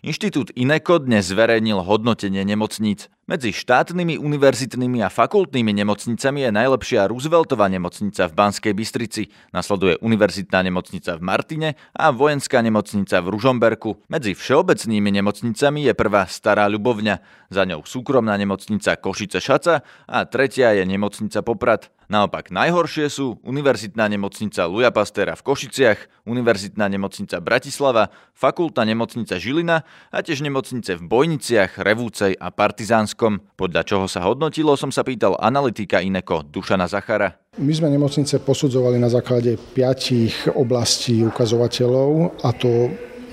Inštitút 0.00 0.54
INECO 0.56 1.02
dnes 1.02 1.28
zverejnil 1.28 1.82
hodnotenie 1.84 2.46
nemocníc. 2.46 3.12
Medzi 3.26 3.50
štátnymi, 3.50 4.22
univerzitnými 4.22 5.02
a 5.02 5.10
fakultnými 5.10 5.74
nemocnicami 5.74 6.46
je 6.46 6.50
najlepšia 6.54 7.10
Rooseveltová 7.10 7.66
nemocnica 7.66 8.30
v 8.30 8.36
Banskej 8.38 8.70
Bystrici. 8.70 9.26
Nasleduje 9.50 9.98
Univerzitná 9.98 10.62
nemocnica 10.62 11.18
v 11.18 11.26
Martine 11.26 11.68
a 11.90 12.14
Vojenská 12.14 12.62
nemocnica 12.62 13.18
v 13.18 13.34
Ružomberku. 13.34 14.06
Medzi 14.06 14.30
všeobecnými 14.30 15.10
nemocnicami 15.10 15.90
je 15.90 15.92
prvá 15.98 16.30
Stará 16.30 16.70
Ľubovňa, 16.70 17.18
za 17.50 17.66
ňou 17.66 17.82
súkromná 17.82 18.38
nemocnica 18.38 18.94
Košice 18.94 19.42
Šaca 19.42 19.82
a 20.06 20.18
tretia 20.26 20.74
je 20.78 20.86
nemocnica 20.86 21.42
Poprad. 21.42 21.90
Naopak 22.06 22.54
najhoršie 22.54 23.10
sú 23.10 23.42
Univerzitná 23.42 24.06
nemocnica 24.06 24.70
Luja 24.70 24.94
Pastera 24.94 25.34
v 25.34 25.42
Košiciach, 25.42 26.26
Univerzitná 26.30 26.86
nemocnica 26.86 27.42
Bratislava, 27.42 28.14
Fakultná 28.30 28.86
nemocnica 28.86 29.42
Žilina 29.42 29.82
a 30.14 30.18
tiež 30.22 30.46
nemocnice 30.46 30.94
v 30.94 31.02
Bojniciach, 31.02 31.82
Revúcej 31.82 32.38
a 32.38 32.54
Partizánskom. 33.16 33.56
Podľa 33.56 33.82
čoho 33.88 34.06
sa 34.06 34.20
hodnotilo, 34.28 34.76
som 34.76 34.92
sa 34.92 35.00
pýtal 35.00 35.40
analytika 35.40 36.04
Ineko 36.04 36.44
Dušana 36.44 36.84
Zachara. 36.84 37.32
My 37.56 37.72
sme 37.72 37.88
nemocnice 37.88 38.44
posudzovali 38.44 39.00
na 39.00 39.08
základe 39.08 39.56
piatich 39.56 40.52
oblastí 40.52 41.24
ukazovateľov 41.24 42.36
a 42.44 42.52
to 42.52 42.92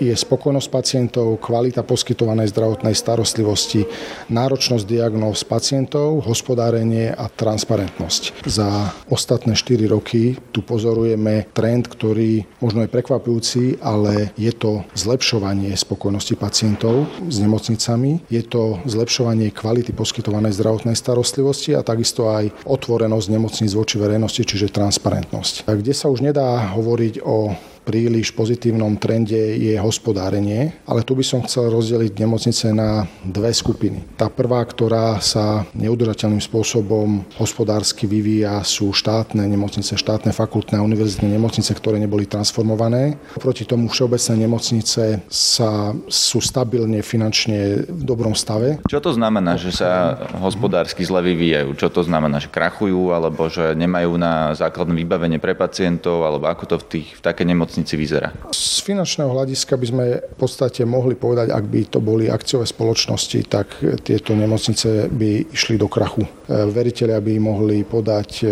je 0.09 0.15
spokojnosť 0.15 0.67
pacientov, 0.67 1.39
kvalita 1.39 1.85
poskytovanej 1.85 2.51
zdravotnej 2.51 2.95
starostlivosti, 2.97 3.87
náročnosť 4.27 4.83
diagnóz 4.83 5.47
pacientov, 5.47 6.25
hospodárenie 6.27 7.13
a 7.13 7.29
transparentnosť. 7.31 8.43
Za 8.43 8.91
ostatné 9.07 9.55
4 9.55 9.87
roky 9.87 10.35
tu 10.51 10.65
pozorujeme 10.65 11.47
trend, 11.55 11.87
ktorý 11.87 12.43
možno 12.59 12.83
je 12.83 12.93
prekvapujúci, 12.93 13.79
ale 13.79 14.35
je 14.35 14.51
to 14.51 14.83
zlepšovanie 14.97 15.71
spokojnosti 15.75 16.35
pacientov 16.35 17.07
s 17.29 17.37
nemocnicami, 17.39 18.25
je 18.27 18.43
to 18.43 18.79
zlepšovanie 18.83 19.53
kvality 19.55 19.95
poskytovanej 19.95 20.55
zdravotnej 20.57 20.97
starostlivosti 20.97 21.75
a 21.77 21.85
takisto 21.85 22.31
aj 22.31 22.51
otvorenosť 22.65 23.27
nemocníc 23.29 23.71
voči 23.75 23.99
verejnosti, 23.99 24.43
čiže 24.43 24.73
transparentnosť. 24.73 25.67
Kde 25.67 25.93
sa 25.93 26.09
už 26.09 26.25
nedá 26.25 26.73
hovoriť 26.73 27.21
o 27.23 27.53
príliš 27.83 28.31
pozitívnom 28.31 28.95
trende 28.97 29.59
je 29.59 29.75
hospodárenie, 29.77 30.73
ale 30.87 31.03
tu 31.03 31.13
by 31.13 31.23
som 31.23 31.43
chcel 31.43 31.69
rozdeliť 31.69 32.15
nemocnice 32.15 32.71
na 32.71 33.05
dve 33.27 33.51
skupiny. 33.51 34.01
Tá 34.15 34.31
prvá, 34.31 34.63
ktorá 34.63 35.19
sa 35.19 35.67
neudržateľným 35.75 36.39
spôsobom 36.39 37.27
hospodársky 37.37 38.07
vyvíja, 38.07 38.63
sú 38.63 38.95
štátne 38.95 39.43
nemocnice, 39.43 39.99
štátne 39.99 40.31
fakultné 40.31 40.79
a 40.79 40.85
univerzitné 40.85 41.27
nemocnice, 41.27 41.75
ktoré 41.75 41.99
neboli 41.99 42.25
transformované. 42.25 43.19
Proti 43.37 43.67
tomu 43.67 43.91
všeobecné 43.91 44.33
nemocnice 44.47 45.21
sa, 45.27 45.91
sú 46.07 46.39
stabilne 46.39 47.03
finančne 47.03 47.83
v 47.85 48.01
dobrom 48.07 48.33
stave. 48.33 48.79
Čo 48.87 49.03
to 49.03 49.11
znamená, 49.11 49.59
že 49.59 49.75
sa 49.75 50.15
hospodársky 50.39 51.03
zle 51.03 51.19
vyvíjajú? 51.19 51.75
Čo 51.75 51.91
to 51.91 52.01
znamená, 52.07 52.39
že 52.39 52.47
krachujú 52.47 53.11
alebo 53.11 53.51
že 53.51 53.75
nemajú 53.75 54.15
na 54.15 54.55
základné 54.55 54.95
vybavenie 54.95 55.37
pre 55.37 55.53
pacientov 55.53 56.23
alebo 56.23 56.47
ako 56.47 56.63
to 56.63 56.75
v, 56.79 56.85
tých, 56.87 57.07
v 57.19 57.21
také 57.21 57.43
nemocnici 57.43 57.72
nemocnici 57.73 57.97
vyzerá? 57.97 58.29
Z 58.53 58.85
finančného 58.85 59.33
hľadiska 59.33 59.73
by 59.73 59.85
sme 59.89 60.05
v 60.21 60.35
podstate 60.37 60.85
mohli 60.85 61.17
povedať, 61.17 61.49
ak 61.49 61.65
by 61.65 61.81
to 61.89 61.97
boli 61.97 62.29
akciové 62.29 62.69
spoločnosti, 62.69 63.39
tak 63.49 63.81
tieto 64.05 64.37
nemocnice 64.37 65.09
by 65.09 65.49
išli 65.49 65.81
do 65.81 65.89
krachu. 65.89 66.21
E, 66.43 66.67
veriteľia 66.67 67.23
by 67.23 67.33
mohli 67.39 67.87
podať 67.87 68.29
e, 68.43 68.47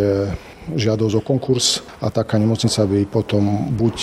žiadosť 0.70 1.16
o 1.18 1.22
konkurs 1.26 1.82
a 2.00 2.14
taká 2.14 2.38
nemocnica 2.38 2.86
by 2.86 3.00
potom 3.10 3.74
buď 3.74 3.96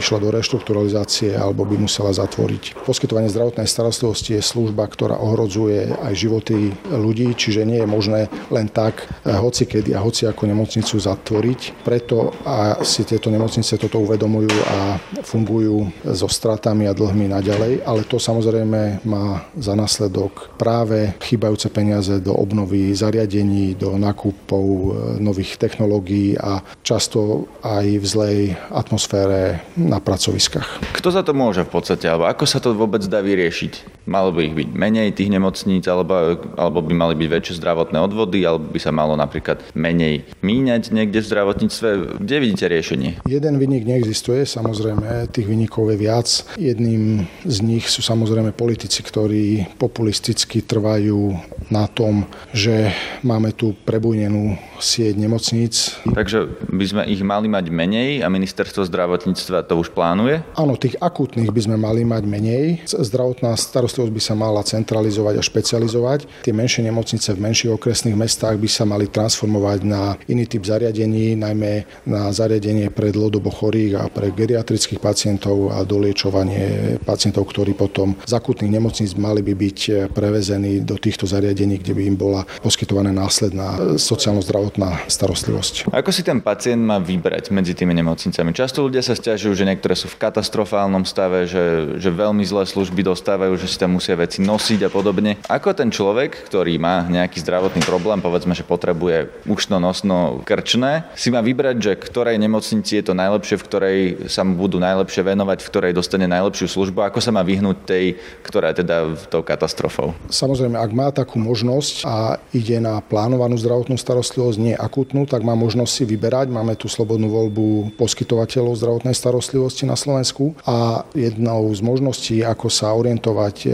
išla 0.00 0.18
do 0.24 0.28
reštrukturalizácie 0.32 1.36
alebo 1.36 1.68
by 1.68 1.76
musela 1.76 2.10
zatvoriť. 2.10 2.80
Poskytovanie 2.82 3.28
zdravotnej 3.28 3.68
starostlivosti 3.68 4.40
je 4.40 4.42
služba, 4.42 4.88
ktorá 4.88 5.20
ohrodzuje 5.20 5.92
aj 6.00 6.14
životy 6.16 6.72
ľudí, 6.88 7.36
čiže 7.36 7.68
nie 7.68 7.84
je 7.84 7.88
možné 7.88 8.20
len 8.48 8.66
tak 8.72 9.04
eh, 9.04 9.36
hoci 9.36 9.68
kedy 9.68 9.92
a 9.92 10.02
hoci 10.02 10.24
ako 10.24 10.48
nemocnicu 10.48 10.96
zatvoriť. 10.96 11.84
Preto 11.84 12.32
a 12.48 12.80
si 12.82 13.04
tieto 13.04 13.28
nemocnice 13.28 13.76
toto 13.76 14.00
uvedomujú 14.00 14.52
a 14.64 14.96
fungujú 15.22 15.92
so 16.16 16.26
stratami 16.26 16.88
a 16.88 16.96
dlhmi 16.96 17.30
naďalej, 17.30 17.84
ale 17.84 18.02
to 18.08 18.16
samozrejme 18.16 19.04
má 19.04 19.44
za 19.54 19.76
následok 19.76 20.56
práve 20.56 21.14
chýbajúce 21.20 21.68
peniaze 21.68 22.16
do 22.18 22.32
obnovy 22.32 22.90
zariadení, 22.96 23.27
do 23.76 24.00
nákupov 24.00 24.64
eh, 24.64 24.86
nových 25.20 25.60
technológií 25.60 26.34
a 26.40 26.64
často 26.80 27.46
aj 27.60 27.86
v 28.00 28.06
zlej 28.06 28.38
atmosfére 28.72 29.60
na 29.76 30.00
pracoviskách. 30.00 30.96
Kto 30.96 31.08
za 31.12 31.20
to 31.20 31.36
môže 31.36 31.68
v 31.68 31.70
podstate, 31.70 32.08
alebo 32.08 32.24
ako 32.24 32.44
sa 32.48 32.58
to 32.58 32.72
vôbec 32.72 33.04
dá 33.04 33.20
vyriešiť? 33.20 33.97
Malo 34.08 34.32
by 34.32 34.40
ich 34.48 34.56
byť 34.56 34.68
menej 34.72 35.12
tých 35.12 35.28
nemocníc, 35.28 35.84
alebo, 35.84 36.40
alebo 36.56 36.80
by 36.80 36.94
mali 36.96 37.14
byť 37.20 37.28
väčšie 37.28 37.54
zdravotné 37.60 38.00
odvody, 38.00 38.40
alebo 38.48 38.72
by 38.72 38.80
sa 38.80 38.88
malo 38.88 39.12
napríklad 39.20 39.60
menej 39.76 40.24
míňať 40.40 40.96
niekde 40.96 41.20
v 41.20 41.28
zdravotníctve. 41.28 42.16
Kde 42.16 42.36
vidíte 42.40 42.72
riešenie? 42.72 43.20
Jeden 43.28 43.60
vynik 43.60 43.84
neexistuje, 43.84 44.48
samozrejme, 44.48 45.28
tých 45.28 45.44
vynikov 45.44 45.92
je 45.92 45.96
viac. 46.00 46.28
Jedným 46.56 47.28
z 47.44 47.56
nich 47.60 47.84
sú 47.92 48.00
samozrejme 48.00 48.56
politici, 48.56 49.04
ktorí 49.04 49.76
populisticky 49.76 50.64
trvajú 50.64 51.36
na 51.68 51.84
tom, 51.84 52.24
že 52.56 52.88
máme 53.20 53.52
tu 53.52 53.76
prebujnenú 53.84 54.56
sieť 54.80 55.18
nemocníc. 55.18 55.98
Takže 56.06 56.48
by 56.70 56.84
sme 56.86 57.02
ich 57.10 57.20
mali 57.20 57.50
mať 57.50 57.68
menej 57.68 58.22
a 58.22 58.30
ministerstvo 58.30 58.86
zdravotníctva 58.86 59.66
to 59.66 59.74
už 59.76 59.92
plánuje? 59.92 60.40
Áno, 60.54 60.78
tých 60.78 60.96
akútnych 61.02 61.50
by 61.50 61.60
sme 61.60 61.76
mali 61.76 62.06
mať 62.06 62.22
menej. 62.24 62.86
Zdravotná 62.86 63.58
starostlivosť 63.58 63.97
by 64.06 64.22
sa 64.22 64.38
mala 64.38 64.62
centralizovať 64.62 65.34
a 65.34 65.42
špecializovať. 65.42 66.46
Tie 66.46 66.54
menšie 66.54 66.86
nemocnice 66.86 67.34
v 67.34 67.42
menších 67.42 67.74
okresných 67.74 68.14
mestách 68.14 68.54
by 68.54 68.68
sa 68.70 68.86
mali 68.86 69.10
transformovať 69.10 69.82
na 69.82 70.14
iný 70.30 70.46
typ 70.46 70.62
zariadení, 70.62 71.34
najmä 71.34 72.06
na 72.06 72.30
zariadenie 72.30 72.94
pre 72.94 73.10
dlhodobo 73.10 73.50
chorých 73.50 73.98
a 73.98 74.04
pre 74.06 74.30
geriatrických 74.30 75.02
pacientov 75.02 75.74
a 75.74 75.82
doliečovanie 75.82 77.00
pacientov, 77.02 77.50
ktorí 77.50 77.74
potom 77.74 78.14
z 78.22 78.32
akútnych 78.36 78.70
nemocníc 78.70 79.16
mali 79.16 79.40
by 79.42 79.54
byť 79.56 79.78
prevezení 80.12 80.84
do 80.84 81.00
týchto 81.00 81.24
zariadení, 81.24 81.80
kde 81.80 81.96
by 81.96 82.02
im 82.04 82.16
bola 82.20 82.44
poskytovaná 82.60 83.08
následná 83.08 83.96
sociálno-zdravotná 83.96 85.08
starostlivosť. 85.08 85.88
Ako 85.88 86.12
si 86.12 86.20
ten 86.20 86.44
pacient 86.44 86.84
má 86.84 87.00
vybrať 87.00 87.48
medzi 87.48 87.72
tými 87.72 87.96
nemocnicami? 87.96 88.52
Často 88.52 88.84
ľudia 88.84 89.00
sa 89.00 89.16
stiažujú, 89.16 89.56
že 89.56 89.64
niektoré 89.64 89.96
sú 89.96 90.12
v 90.12 90.20
katastrofálnom 90.20 91.08
stave, 91.08 91.48
že, 91.48 91.96
že 91.96 92.10
veľmi 92.12 92.44
zlé 92.44 92.68
služby 92.68 93.00
dostávajú, 93.00 93.56
že 93.56 93.70
si 93.70 93.77
tam 93.78 93.96
musia 93.96 94.18
veci 94.18 94.42
nosiť 94.42 94.86
a 94.86 94.90
podobne. 94.90 95.38
Ako 95.46 95.72
ten 95.72 95.88
človek, 95.94 96.50
ktorý 96.50 96.76
má 96.82 97.06
nejaký 97.06 97.38
zdravotný 97.40 97.86
problém, 97.86 98.18
povedzme, 98.18 98.52
že 98.52 98.66
potrebuje 98.66 99.30
ušno, 99.46 99.78
nosno, 99.78 100.42
krčné, 100.42 101.06
si 101.14 101.30
má 101.30 101.38
vybrať, 101.38 101.76
že 101.78 101.92
ktorej 101.94 102.36
nemocnici 102.36 102.98
je 102.98 103.04
to 103.06 103.14
najlepšie, 103.14 103.56
v 103.56 103.66
ktorej 103.66 103.98
sa 104.26 104.42
mu 104.42 104.58
budú 104.58 104.82
najlepšie 104.82 105.22
venovať, 105.22 105.58
v 105.62 105.70
ktorej 105.70 105.92
dostane 105.94 106.26
najlepšiu 106.26 106.66
službu, 106.66 107.06
ako 107.06 107.22
sa 107.22 107.30
má 107.30 107.46
vyhnúť 107.46 107.78
tej, 107.86 108.18
ktorá 108.42 108.74
je 108.74 108.82
teda 108.82 109.14
tou 109.30 109.46
katastrofou. 109.46 110.16
Samozrejme, 110.26 110.74
ak 110.74 110.90
má 110.90 111.08
takú 111.14 111.38
možnosť 111.38 111.94
a 112.04 112.42
ide 112.50 112.82
na 112.82 112.98
plánovanú 112.98 113.54
zdravotnú 113.60 113.94
starostlivosť, 113.94 114.58
nie 114.58 114.74
akutnú, 114.74 115.28
tak 115.28 115.46
má 115.46 115.54
možnosť 115.54 115.92
si 115.92 116.04
vyberať. 116.08 116.50
Máme 116.50 116.74
tu 116.74 116.90
slobodnú 116.90 117.28
voľbu 117.28 117.94
poskytovateľov 118.00 118.80
zdravotnej 118.80 119.14
starostlivosti 119.14 119.84
na 119.84 119.94
Slovensku 119.94 120.56
a 120.64 121.04
jednou 121.12 121.68
z 121.74 121.80
možností, 121.84 122.36
ako 122.40 122.66
sa 122.72 122.96
orientovať 122.96 123.67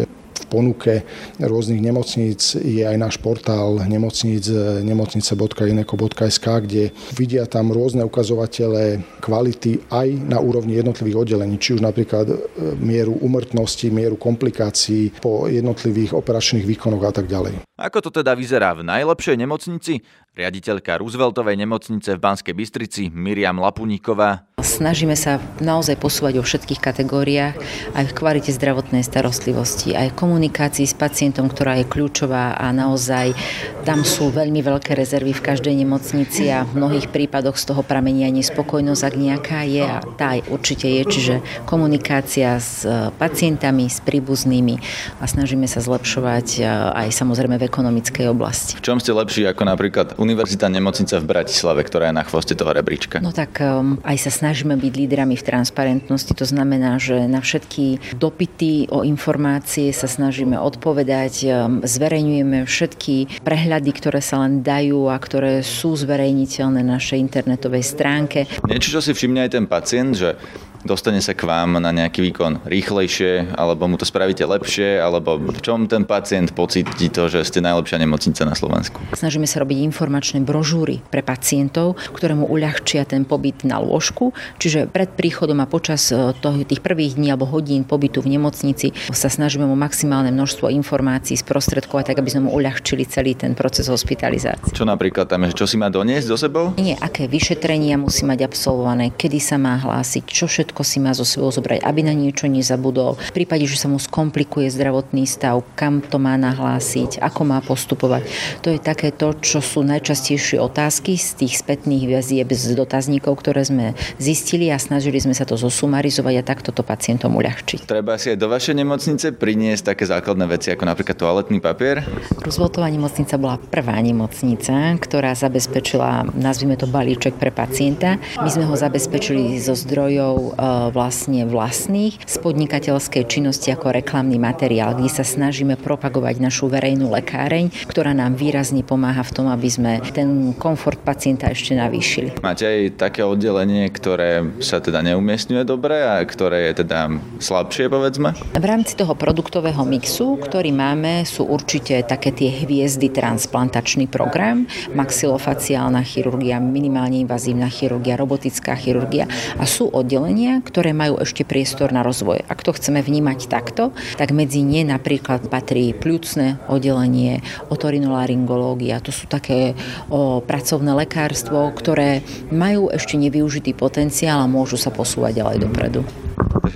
ponuke 0.55 1.03
rôznych 1.43 1.83
nemocníc 1.83 2.55
je 2.55 2.87
aj 2.87 2.95
náš 2.95 3.19
portál 3.19 3.83
nemocníc 3.91 4.47
nemocnice.ineko.sk, 4.87 6.47
kde 6.63 6.95
vidia 7.19 7.51
tam 7.51 7.75
rôzne 7.75 8.07
ukazovatele 8.07 9.03
kvality 9.19 9.83
aj 9.91 10.09
na 10.31 10.39
úrovni 10.39 10.79
jednotlivých 10.79 11.27
oddelení, 11.27 11.59
či 11.59 11.75
už 11.75 11.83
napríklad 11.83 12.31
e, 12.31 12.37
mieru 12.79 13.19
umrtnosti, 13.19 13.91
mieru 13.91 14.15
komplikácií 14.15 15.19
po 15.19 15.51
jednotlivých 15.51 16.15
operačných 16.15 16.63
výkonoch 16.63 17.03
a 17.03 17.13
tak 17.13 17.27
ďalej. 17.27 17.67
Ako 17.75 17.99
to 18.07 18.11
teda 18.23 18.39
vyzerá 18.39 18.71
v 18.79 18.87
najlepšej 18.87 19.35
nemocnici? 19.35 19.99
Riaditeľka 20.35 21.03
Rooseveltovej 21.03 21.59
nemocnice 21.59 22.15
v 22.15 22.23
Banskej 22.23 22.55
Bystrici 22.55 23.03
Miriam 23.11 23.59
Lapuníková. 23.59 24.54
Snažíme 24.65 25.13
sa 25.13 25.45
naozaj 25.61 26.01
posúvať 26.01 26.41
vo 26.41 26.45
všetkých 26.45 26.81
kategóriách, 26.81 27.55
aj 27.93 28.05
v 28.09 28.17
kvalite 28.17 28.49
zdravotnej 28.49 29.05
starostlivosti, 29.05 29.93
aj 29.93 30.17
v 30.17 30.19
komunikácii 30.19 30.89
s 30.89 30.97
pacientom, 30.97 31.53
ktorá 31.53 31.77
je 31.77 31.85
kľúčová 31.85 32.57
a 32.57 32.73
naozaj 32.73 33.37
tam 33.85 34.01
sú 34.01 34.33
veľmi 34.33 34.65
veľké 34.65 34.97
rezervy 34.97 35.37
v 35.37 35.45
každej 35.45 35.85
nemocnici 35.85 36.49
a 36.49 36.65
v 36.65 36.81
mnohých 36.81 37.13
prípadoch 37.13 37.61
z 37.61 37.69
toho 37.69 37.85
pramenia 37.85 38.33
nespokojnosť, 38.33 39.03
ak 39.05 39.15
nejaká 39.15 39.61
je 39.69 39.85
a 39.85 40.01
tá 40.17 40.41
aj 40.41 40.49
určite 40.49 40.89
je, 40.89 41.03
čiže 41.05 41.35
komunikácia 41.69 42.57
s 42.57 42.89
e, 42.89 43.13
pacientami, 43.13 43.93
s 43.93 44.01
príbuznými 44.01 44.81
a 45.21 45.29
snažíme 45.29 45.69
sa 45.69 45.85
zlepšovať 45.85 46.47
e, 46.57 46.61
aj 46.97 47.09
samozrejme 47.13 47.61
v 47.61 47.69
ekonomickej 47.69 48.27
oblasti. 48.33 48.81
V 48.81 48.89
čom 48.89 48.97
ste 48.97 49.13
lepší 49.13 49.45
ako 49.53 49.69
napríklad 49.69 50.17
Univerzita 50.17 50.73
nemocnica 50.73 51.21
v 51.21 51.29
Bratislave, 51.29 51.85
ktorá 51.85 52.09
je 52.09 52.17
na 52.17 52.25
chvoste 52.25 52.57
toho 52.57 52.73
rebríčka? 52.73 53.21
No 53.21 53.37
tak 53.37 53.61
um, 53.61 54.01
aj 54.01 54.17
sa 54.17 54.33
snažíme 54.33 54.81
byť 54.81 54.93
lídrami 54.97 55.37
v 55.37 55.45
transparentnosti. 55.45 56.33
To 56.33 56.47
znamená, 56.49 56.97
že 56.97 57.29
na 57.29 57.45
všetky 57.45 58.17
dopity 58.17 58.89
o 58.89 59.05
informácie 59.05 59.93
sa 59.93 60.09
snažíme 60.09 60.57
odpovedať, 60.57 61.45
zverejňujeme 61.85 62.65
všetky 62.65 63.45
prehľady, 63.45 63.74
ktoré 63.81 64.21
sa 64.21 64.45
len 64.45 64.61
dajú 64.61 65.09
a 65.09 65.17
ktoré 65.17 65.65
sú 65.65 65.97
zverejniteľné 65.99 66.85
na 66.85 66.95
našej 67.01 67.19
internetovej 67.19 67.83
stránke. 67.83 68.47
Niečo, 68.71 68.99
čo 68.99 69.01
si 69.03 69.11
všimne 69.11 69.49
aj 69.49 69.51
ten 69.51 69.67
pacient, 69.67 70.15
že 70.15 70.39
dostane 70.85 71.19
sa 71.25 71.33
k 71.33 71.49
vám 71.49 71.81
na 71.81 71.91
nejaký 71.91 72.21
výkon 72.31 72.69
rýchlejšie, 72.69 73.57
alebo 73.57 73.89
mu 73.89 73.97
to 73.97 74.05
spravíte 74.05 74.45
lepšie, 74.45 75.01
alebo 75.01 75.41
v 75.41 75.61
čom 75.65 75.89
ten 75.89 76.05
pacient 76.05 76.53
pocíti 76.53 77.09
to, 77.09 77.27
že 77.33 77.49
ste 77.49 77.65
najlepšia 77.65 77.99
nemocnica 77.99 78.45
na 78.45 78.55
Slovensku? 78.55 79.01
Snažíme 79.17 79.49
sa 79.49 79.65
robiť 79.65 79.81
informačné 79.83 80.45
brožúry 80.45 81.01
pre 81.09 81.25
pacientov, 81.25 81.97
ktoré 82.13 82.37
mu 82.37 82.45
uľahčia 82.47 83.09
ten 83.09 83.25
pobyt 83.25 83.65
na 83.65 83.81
lôžku, 83.81 84.37
čiže 84.61 84.87
pred 84.93 85.09
príchodom 85.17 85.59
a 85.65 85.67
počas 85.67 86.13
e, 86.13 86.37
tých 86.69 86.85
prvých 86.85 87.17
dní 87.17 87.33
alebo 87.33 87.49
hodín 87.49 87.89
pobytu 87.89 88.21
v 88.21 88.37
nemocnici 88.37 88.93
sa 89.11 89.33
snažíme 89.33 89.65
mu 89.65 89.75
maximálne 89.75 90.29
množstvo 90.29 90.69
informácií 90.69 91.41
sprostredkovať, 91.41 92.13
tak 92.13 92.21
aby 92.21 92.29
sme 92.29 92.47
mu 92.47 92.51
uľahčili 92.61 93.09
celý 93.09 93.33
ten 93.33 93.57
proces 93.57 93.89
hospitalizácie. 93.89 94.75
Čo 94.77 94.85
napríklad 94.85 95.31
tam 95.31 95.49
je, 95.49 95.57
čo 95.57 95.65
si 95.65 95.81
má 95.81 95.89
doniesť 95.89 96.27
do 96.29 96.37
sebou? 96.37 96.65
Nie, 96.77 96.99
aké 97.01 97.31
vyšetrenia 97.31 97.97
musí 97.97 98.27
mať 98.27 98.45
absolvované, 98.45 99.15
kedy 99.15 99.39
sa 99.41 99.57
má 99.57 99.81
hlásiť, 99.81 100.23
čo 100.27 100.45
všetko 100.51 100.74
všetko 100.75 100.91
si 100.91 100.99
má 100.99 101.15
zo 101.15 101.23
sebou 101.23 101.55
zobrať, 101.55 101.87
aby 101.87 102.03
na 102.03 102.11
niečo 102.11 102.51
nezabudol. 102.51 103.15
V 103.15 103.31
prípade, 103.31 103.63
že 103.71 103.79
sa 103.79 103.87
mu 103.87 104.03
skomplikuje 104.03 104.67
zdravotný 104.75 105.23
stav, 105.23 105.63
kam 105.79 106.03
to 106.03 106.19
má 106.19 106.35
nahlásiť, 106.35 107.23
ako 107.23 107.47
má 107.47 107.63
postupovať. 107.63 108.27
To 108.67 108.75
je 108.75 108.83
také 108.83 109.15
to, 109.15 109.39
čo 109.39 109.63
sú 109.63 109.87
najčastejšie 109.87 110.59
otázky 110.59 111.15
z 111.15 111.47
tých 111.47 111.63
spätných 111.63 112.11
väzieb 112.11 112.51
z 112.51 112.75
dotazníkov, 112.75 113.39
ktoré 113.39 113.63
sme 113.63 113.95
zistili 114.19 114.75
a 114.75 114.83
snažili 114.83 115.23
sme 115.23 115.31
sa 115.31 115.47
to 115.47 115.55
zosumarizovať 115.55 116.35
a 116.35 116.43
takto 116.43 116.75
to 116.75 116.83
pacientom 116.83 117.39
uľahčiť. 117.39 117.87
Treba 117.87 118.19
si 118.19 118.35
aj 118.35 118.43
do 118.43 118.51
vašej 118.51 118.75
nemocnice 118.75 119.31
priniesť 119.31 119.95
také 119.95 120.11
základné 120.11 120.59
veci 120.59 120.75
ako 120.75 120.91
napríklad 120.91 121.15
toaletný 121.15 121.63
papier? 121.63 122.03
Rooseveltová 122.43 122.91
nemocnica 122.91 123.39
bola 123.39 123.63
prvá 123.63 123.95
nemocnica, 124.03 124.99
ktorá 124.99 125.39
zabezpečila, 125.39 126.35
nazvime 126.35 126.75
to 126.75 126.91
balíček 126.91 127.39
pre 127.39 127.55
pacienta. 127.55 128.19
My 128.43 128.51
sme 128.51 128.67
ho 128.67 128.75
zabezpečili 128.75 129.55
zo 129.63 129.79
zdrojov 129.79 130.57
vlastne 130.91 131.47
vlastných 131.47 132.19
z 132.25 132.37
podnikateľskej 132.43 133.25
činnosti 133.31 133.71
ako 133.73 133.95
reklamný 133.95 134.37
materiál, 134.37 134.97
kde 134.99 135.11
sa 135.11 135.25
snažíme 135.25 135.79
propagovať 135.81 136.43
našu 136.43 136.69
verejnú 136.69 137.09
lekáreň, 137.13 137.89
ktorá 137.89 138.13
nám 138.13 138.37
výrazne 138.37 138.85
pomáha 138.85 139.25
v 139.25 139.33
tom, 139.33 139.47
aby 139.49 139.69
sme 139.71 139.93
ten 140.13 140.53
komfort 140.59 141.01
pacienta 141.01 141.49
ešte 141.49 141.73
navýšili. 141.73 142.45
Máte 142.45 142.69
aj 142.69 143.01
také 143.01 143.25
oddelenie, 143.25 143.89
ktoré 143.89 144.45
sa 144.61 144.83
teda 144.85 145.01
neumiestňuje 145.01 145.65
dobre 145.65 146.05
a 146.05 146.21
ktoré 146.21 146.71
je 146.71 146.85
teda 146.85 147.09
slabšie, 147.41 147.89
povedzme? 147.89 148.37
V 148.53 148.67
rámci 148.67 148.93
toho 148.99 149.17
produktového 149.17 149.81
mixu, 149.89 150.37
ktorý 150.37 150.69
máme, 150.75 151.25
sú 151.25 151.49
určite 151.49 152.05
také 152.05 152.29
tie 152.35 152.53
hviezdy 152.53 153.09
transplantačný 153.09 154.07
program, 154.11 154.69
maxilofaciálna 154.93 156.05
chirurgia, 156.05 156.61
minimálne 156.61 157.25
invazívna 157.25 157.73
chirurgia, 157.73 158.21
robotická 158.21 158.77
chirurgia 158.77 159.25
a 159.57 159.65
sú 159.65 159.89
oddelenia, 159.89 160.44
oddelenia, 160.45 160.61
ktoré 160.61 160.93
majú 160.93 161.17
ešte 161.21 161.43
priestor 161.43 161.89
na 161.93 162.05
rozvoj. 162.05 162.45
Ak 162.45 162.61
to 162.61 162.77
chceme 162.77 163.01
vnímať 163.01 163.49
takto, 163.49 163.97
tak 164.21 164.37
medzi 164.37 164.61
ne 164.61 164.85
napríklad 164.85 165.49
patrí 165.49 165.97
pľucné 165.97 166.61
oddelenie, 166.69 167.41
otorinolaryngológia, 167.73 169.01
to 169.01 169.09
sú 169.09 169.25
také 169.25 169.73
o, 170.13 170.45
pracovné 170.45 170.93
lekárstvo, 170.93 171.73
ktoré 171.73 172.21
majú 172.53 172.93
ešte 172.93 173.17
nevyužitý 173.17 173.73
potenciál 173.73 174.45
a 174.45 174.51
môžu 174.51 174.77
sa 174.77 174.93
posúvať 174.93 175.41
ďalej 175.41 175.57
dopredu. 175.65 176.05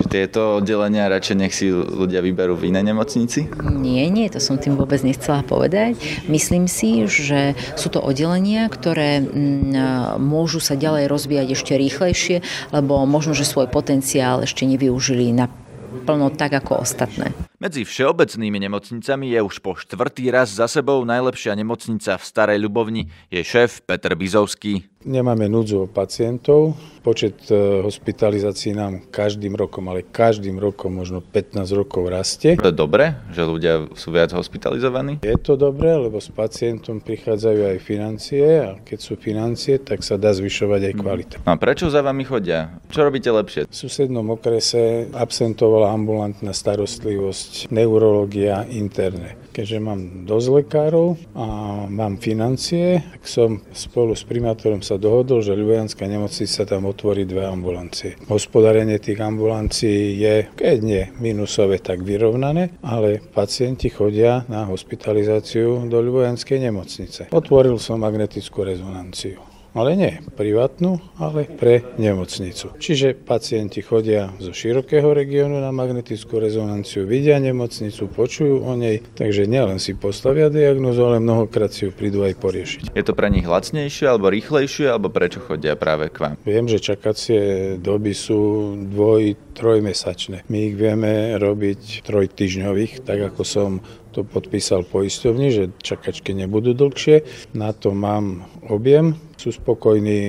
Tieto 0.09 0.57
oddelenia 0.57 1.05
radšej 1.05 1.35
nech 1.37 1.53
si 1.53 1.69
ľudia 1.69 2.25
vyberú 2.25 2.57
v 2.57 2.73
inej 2.73 2.89
nemocnici? 2.89 3.45
Nie, 3.61 4.09
nie, 4.09 4.25
to 4.25 4.41
som 4.41 4.57
tým 4.57 4.73
vôbec 4.73 5.05
nechcela 5.05 5.45
povedať. 5.45 6.01
Myslím 6.25 6.65
si, 6.65 7.05
že 7.05 7.53
sú 7.77 7.93
to 7.93 8.01
oddelenia, 8.01 8.65
ktoré 8.73 9.21
mm, 9.21 10.17
môžu 10.17 10.57
sa 10.57 10.73
ďalej 10.73 11.05
rozvíjať 11.13 11.47
ešte 11.53 11.77
rýchlejšie, 11.77 12.41
lebo 12.73 13.05
možno, 13.05 13.37
že 13.37 13.45
svoj 13.45 13.69
potenciál 13.69 14.41
ešte 14.41 14.65
nevyužili 14.65 15.29
na 15.29 15.45
plno 15.89 16.33
tak 16.33 16.57
ako 16.57 16.85
ostatné. 16.85 17.33
Medzi 17.59 17.83
všeobecnými 17.83 18.55
nemocnicami 18.65 19.35
je 19.35 19.39
už 19.43 19.59
po 19.59 19.75
štvrtý 19.75 20.31
raz 20.31 20.53
za 20.55 20.69
sebou 20.71 21.03
najlepšia 21.03 21.57
nemocnica 21.59 22.15
v 22.15 22.23
Starej 22.23 22.57
Ľubovni. 22.61 23.11
Je 23.27 23.43
šéf 23.43 23.83
Peter 23.83 24.15
Bizovský. 24.15 24.87
Nemáme 24.99 25.47
núdzu 25.47 25.83
o 25.83 25.87
pacientov. 25.87 26.75
Počet 26.99 27.47
e, 27.47 27.55
hospitalizácií 27.87 28.75
nám 28.75 29.07
každým 29.07 29.55
rokom, 29.55 29.87
ale 29.87 30.03
každým 30.03 30.59
rokom 30.59 30.91
možno 30.91 31.23
15 31.23 31.71
rokov 31.71 32.11
rastie. 32.11 32.59
To 32.59 32.67
je 32.67 32.75
dobré, 32.75 33.15
že 33.31 33.47
ľudia 33.47 33.87
sú 33.95 34.11
viac 34.11 34.35
hospitalizovaní? 34.35 35.23
Je 35.23 35.39
to 35.39 35.55
dobré, 35.55 35.95
lebo 35.95 36.19
s 36.19 36.27
pacientom 36.27 36.99
prichádzajú 36.99 37.61
aj 37.71 37.77
financie 37.79 38.43
a 38.59 38.75
keď 38.83 38.99
sú 38.99 39.15
financie, 39.15 39.79
tak 39.79 40.03
sa 40.03 40.19
dá 40.19 40.35
zvyšovať 40.35 40.91
aj 40.91 40.93
kvalita. 40.99 41.35
No 41.47 41.55
a 41.55 41.57
prečo 41.57 41.87
za 41.87 42.03
vami 42.03 42.27
chodia? 42.27 42.75
Čo 42.91 43.07
robíte 43.07 43.31
lepšie? 43.31 43.71
V 43.71 43.75
susednom 43.79 44.27
okrese 44.35 45.07
absentovala 45.15 45.95
ambulantná 45.95 46.51
starostlivosť, 46.51 47.71
neurológia 47.71 48.67
interné 48.67 49.39
keďže 49.59 49.83
mám 49.83 50.23
dosť 50.23 50.47
lekárov 50.63 51.19
a 51.35 51.45
mám 51.91 52.15
financie, 52.15 53.03
tak 53.03 53.27
som 53.27 53.59
spolu 53.75 54.15
s 54.15 54.23
primátorom 54.23 54.79
sa 54.79 54.95
dohodol, 54.95 55.43
že 55.43 55.51
Ľubianská 55.51 56.07
nemocnica 56.07 56.63
tam 56.63 56.87
otvorí 56.87 57.27
dve 57.27 57.43
ambulancie. 57.43 58.15
Hospodárenie 58.31 59.03
tých 59.03 59.19
ambulancií 59.19 60.15
je, 60.15 60.47
keď 60.55 60.77
nie 60.79 61.03
minusové, 61.19 61.83
tak 61.83 62.07
vyrovnané, 62.07 62.79
ale 62.79 63.19
pacienti 63.19 63.91
chodia 63.91 64.47
na 64.47 64.63
hospitalizáciu 64.63 65.91
do 65.91 65.99
Ľubianskej 65.99 66.63
nemocnice. 66.63 67.27
Otvoril 67.35 67.75
som 67.83 67.99
magnetickú 67.99 68.63
rezonanciu 68.63 69.58
ale 69.73 69.95
nie 69.95 70.13
privátnu, 70.33 70.97
ale 71.19 71.45
pre 71.45 71.85
nemocnicu. 72.01 72.73
Čiže 72.79 73.13
pacienti 73.13 73.83
chodia 73.83 74.33
zo 74.41 74.55
širokého 74.55 75.11
regiónu 75.13 75.61
na 75.61 75.69
magnetickú 75.69 76.41
rezonanciu, 76.41 77.05
vidia 77.05 77.37
nemocnicu, 77.37 78.09
počujú 78.09 78.65
o 78.65 78.73
nej, 78.73 79.03
takže 79.15 79.45
nielen 79.45 79.77
si 79.77 79.93
postavia 79.93 80.49
diagnozu, 80.49 81.01
ale 81.05 81.17
mnohokrát 81.21 81.69
si 81.69 81.87
ju 81.87 81.91
prídu 81.93 82.25
aj 82.25 82.33
poriešiť. 82.39 82.83
Je 82.93 83.05
to 83.05 83.13
pre 83.13 83.29
nich 83.29 83.45
lacnejšie 83.45 84.09
alebo 84.09 84.31
rýchlejšie, 84.33 84.89
alebo 84.89 85.13
prečo 85.13 85.43
chodia 85.43 85.77
práve 85.77 86.09
k 86.09 86.17
vám? 86.21 86.35
Viem, 86.43 86.65
že 86.65 86.81
čakacie 86.81 87.75
doby 87.77 88.13
sú 88.15 88.73
dvoj, 88.89 89.37
trojmesačné. 89.53 90.47
My 90.47 90.71
ich 90.71 90.75
vieme 90.79 91.35
robiť 91.35 92.07
trojtyžňových, 92.07 93.03
tak 93.03 93.33
ako 93.33 93.41
som 93.43 93.69
to 94.09 94.25
podpísal 94.25 94.81
poisťovni, 94.89 95.47
že 95.53 95.63
čakačky 95.85 96.33
nebudú 96.33 96.73
dlhšie. 96.73 97.21
Na 97.53 97.71
to 97.71 97.93
mám 97.93 98.49
objem. 98.69 99.17
Sú 99.39 99.55
spokojní 99.55 100.21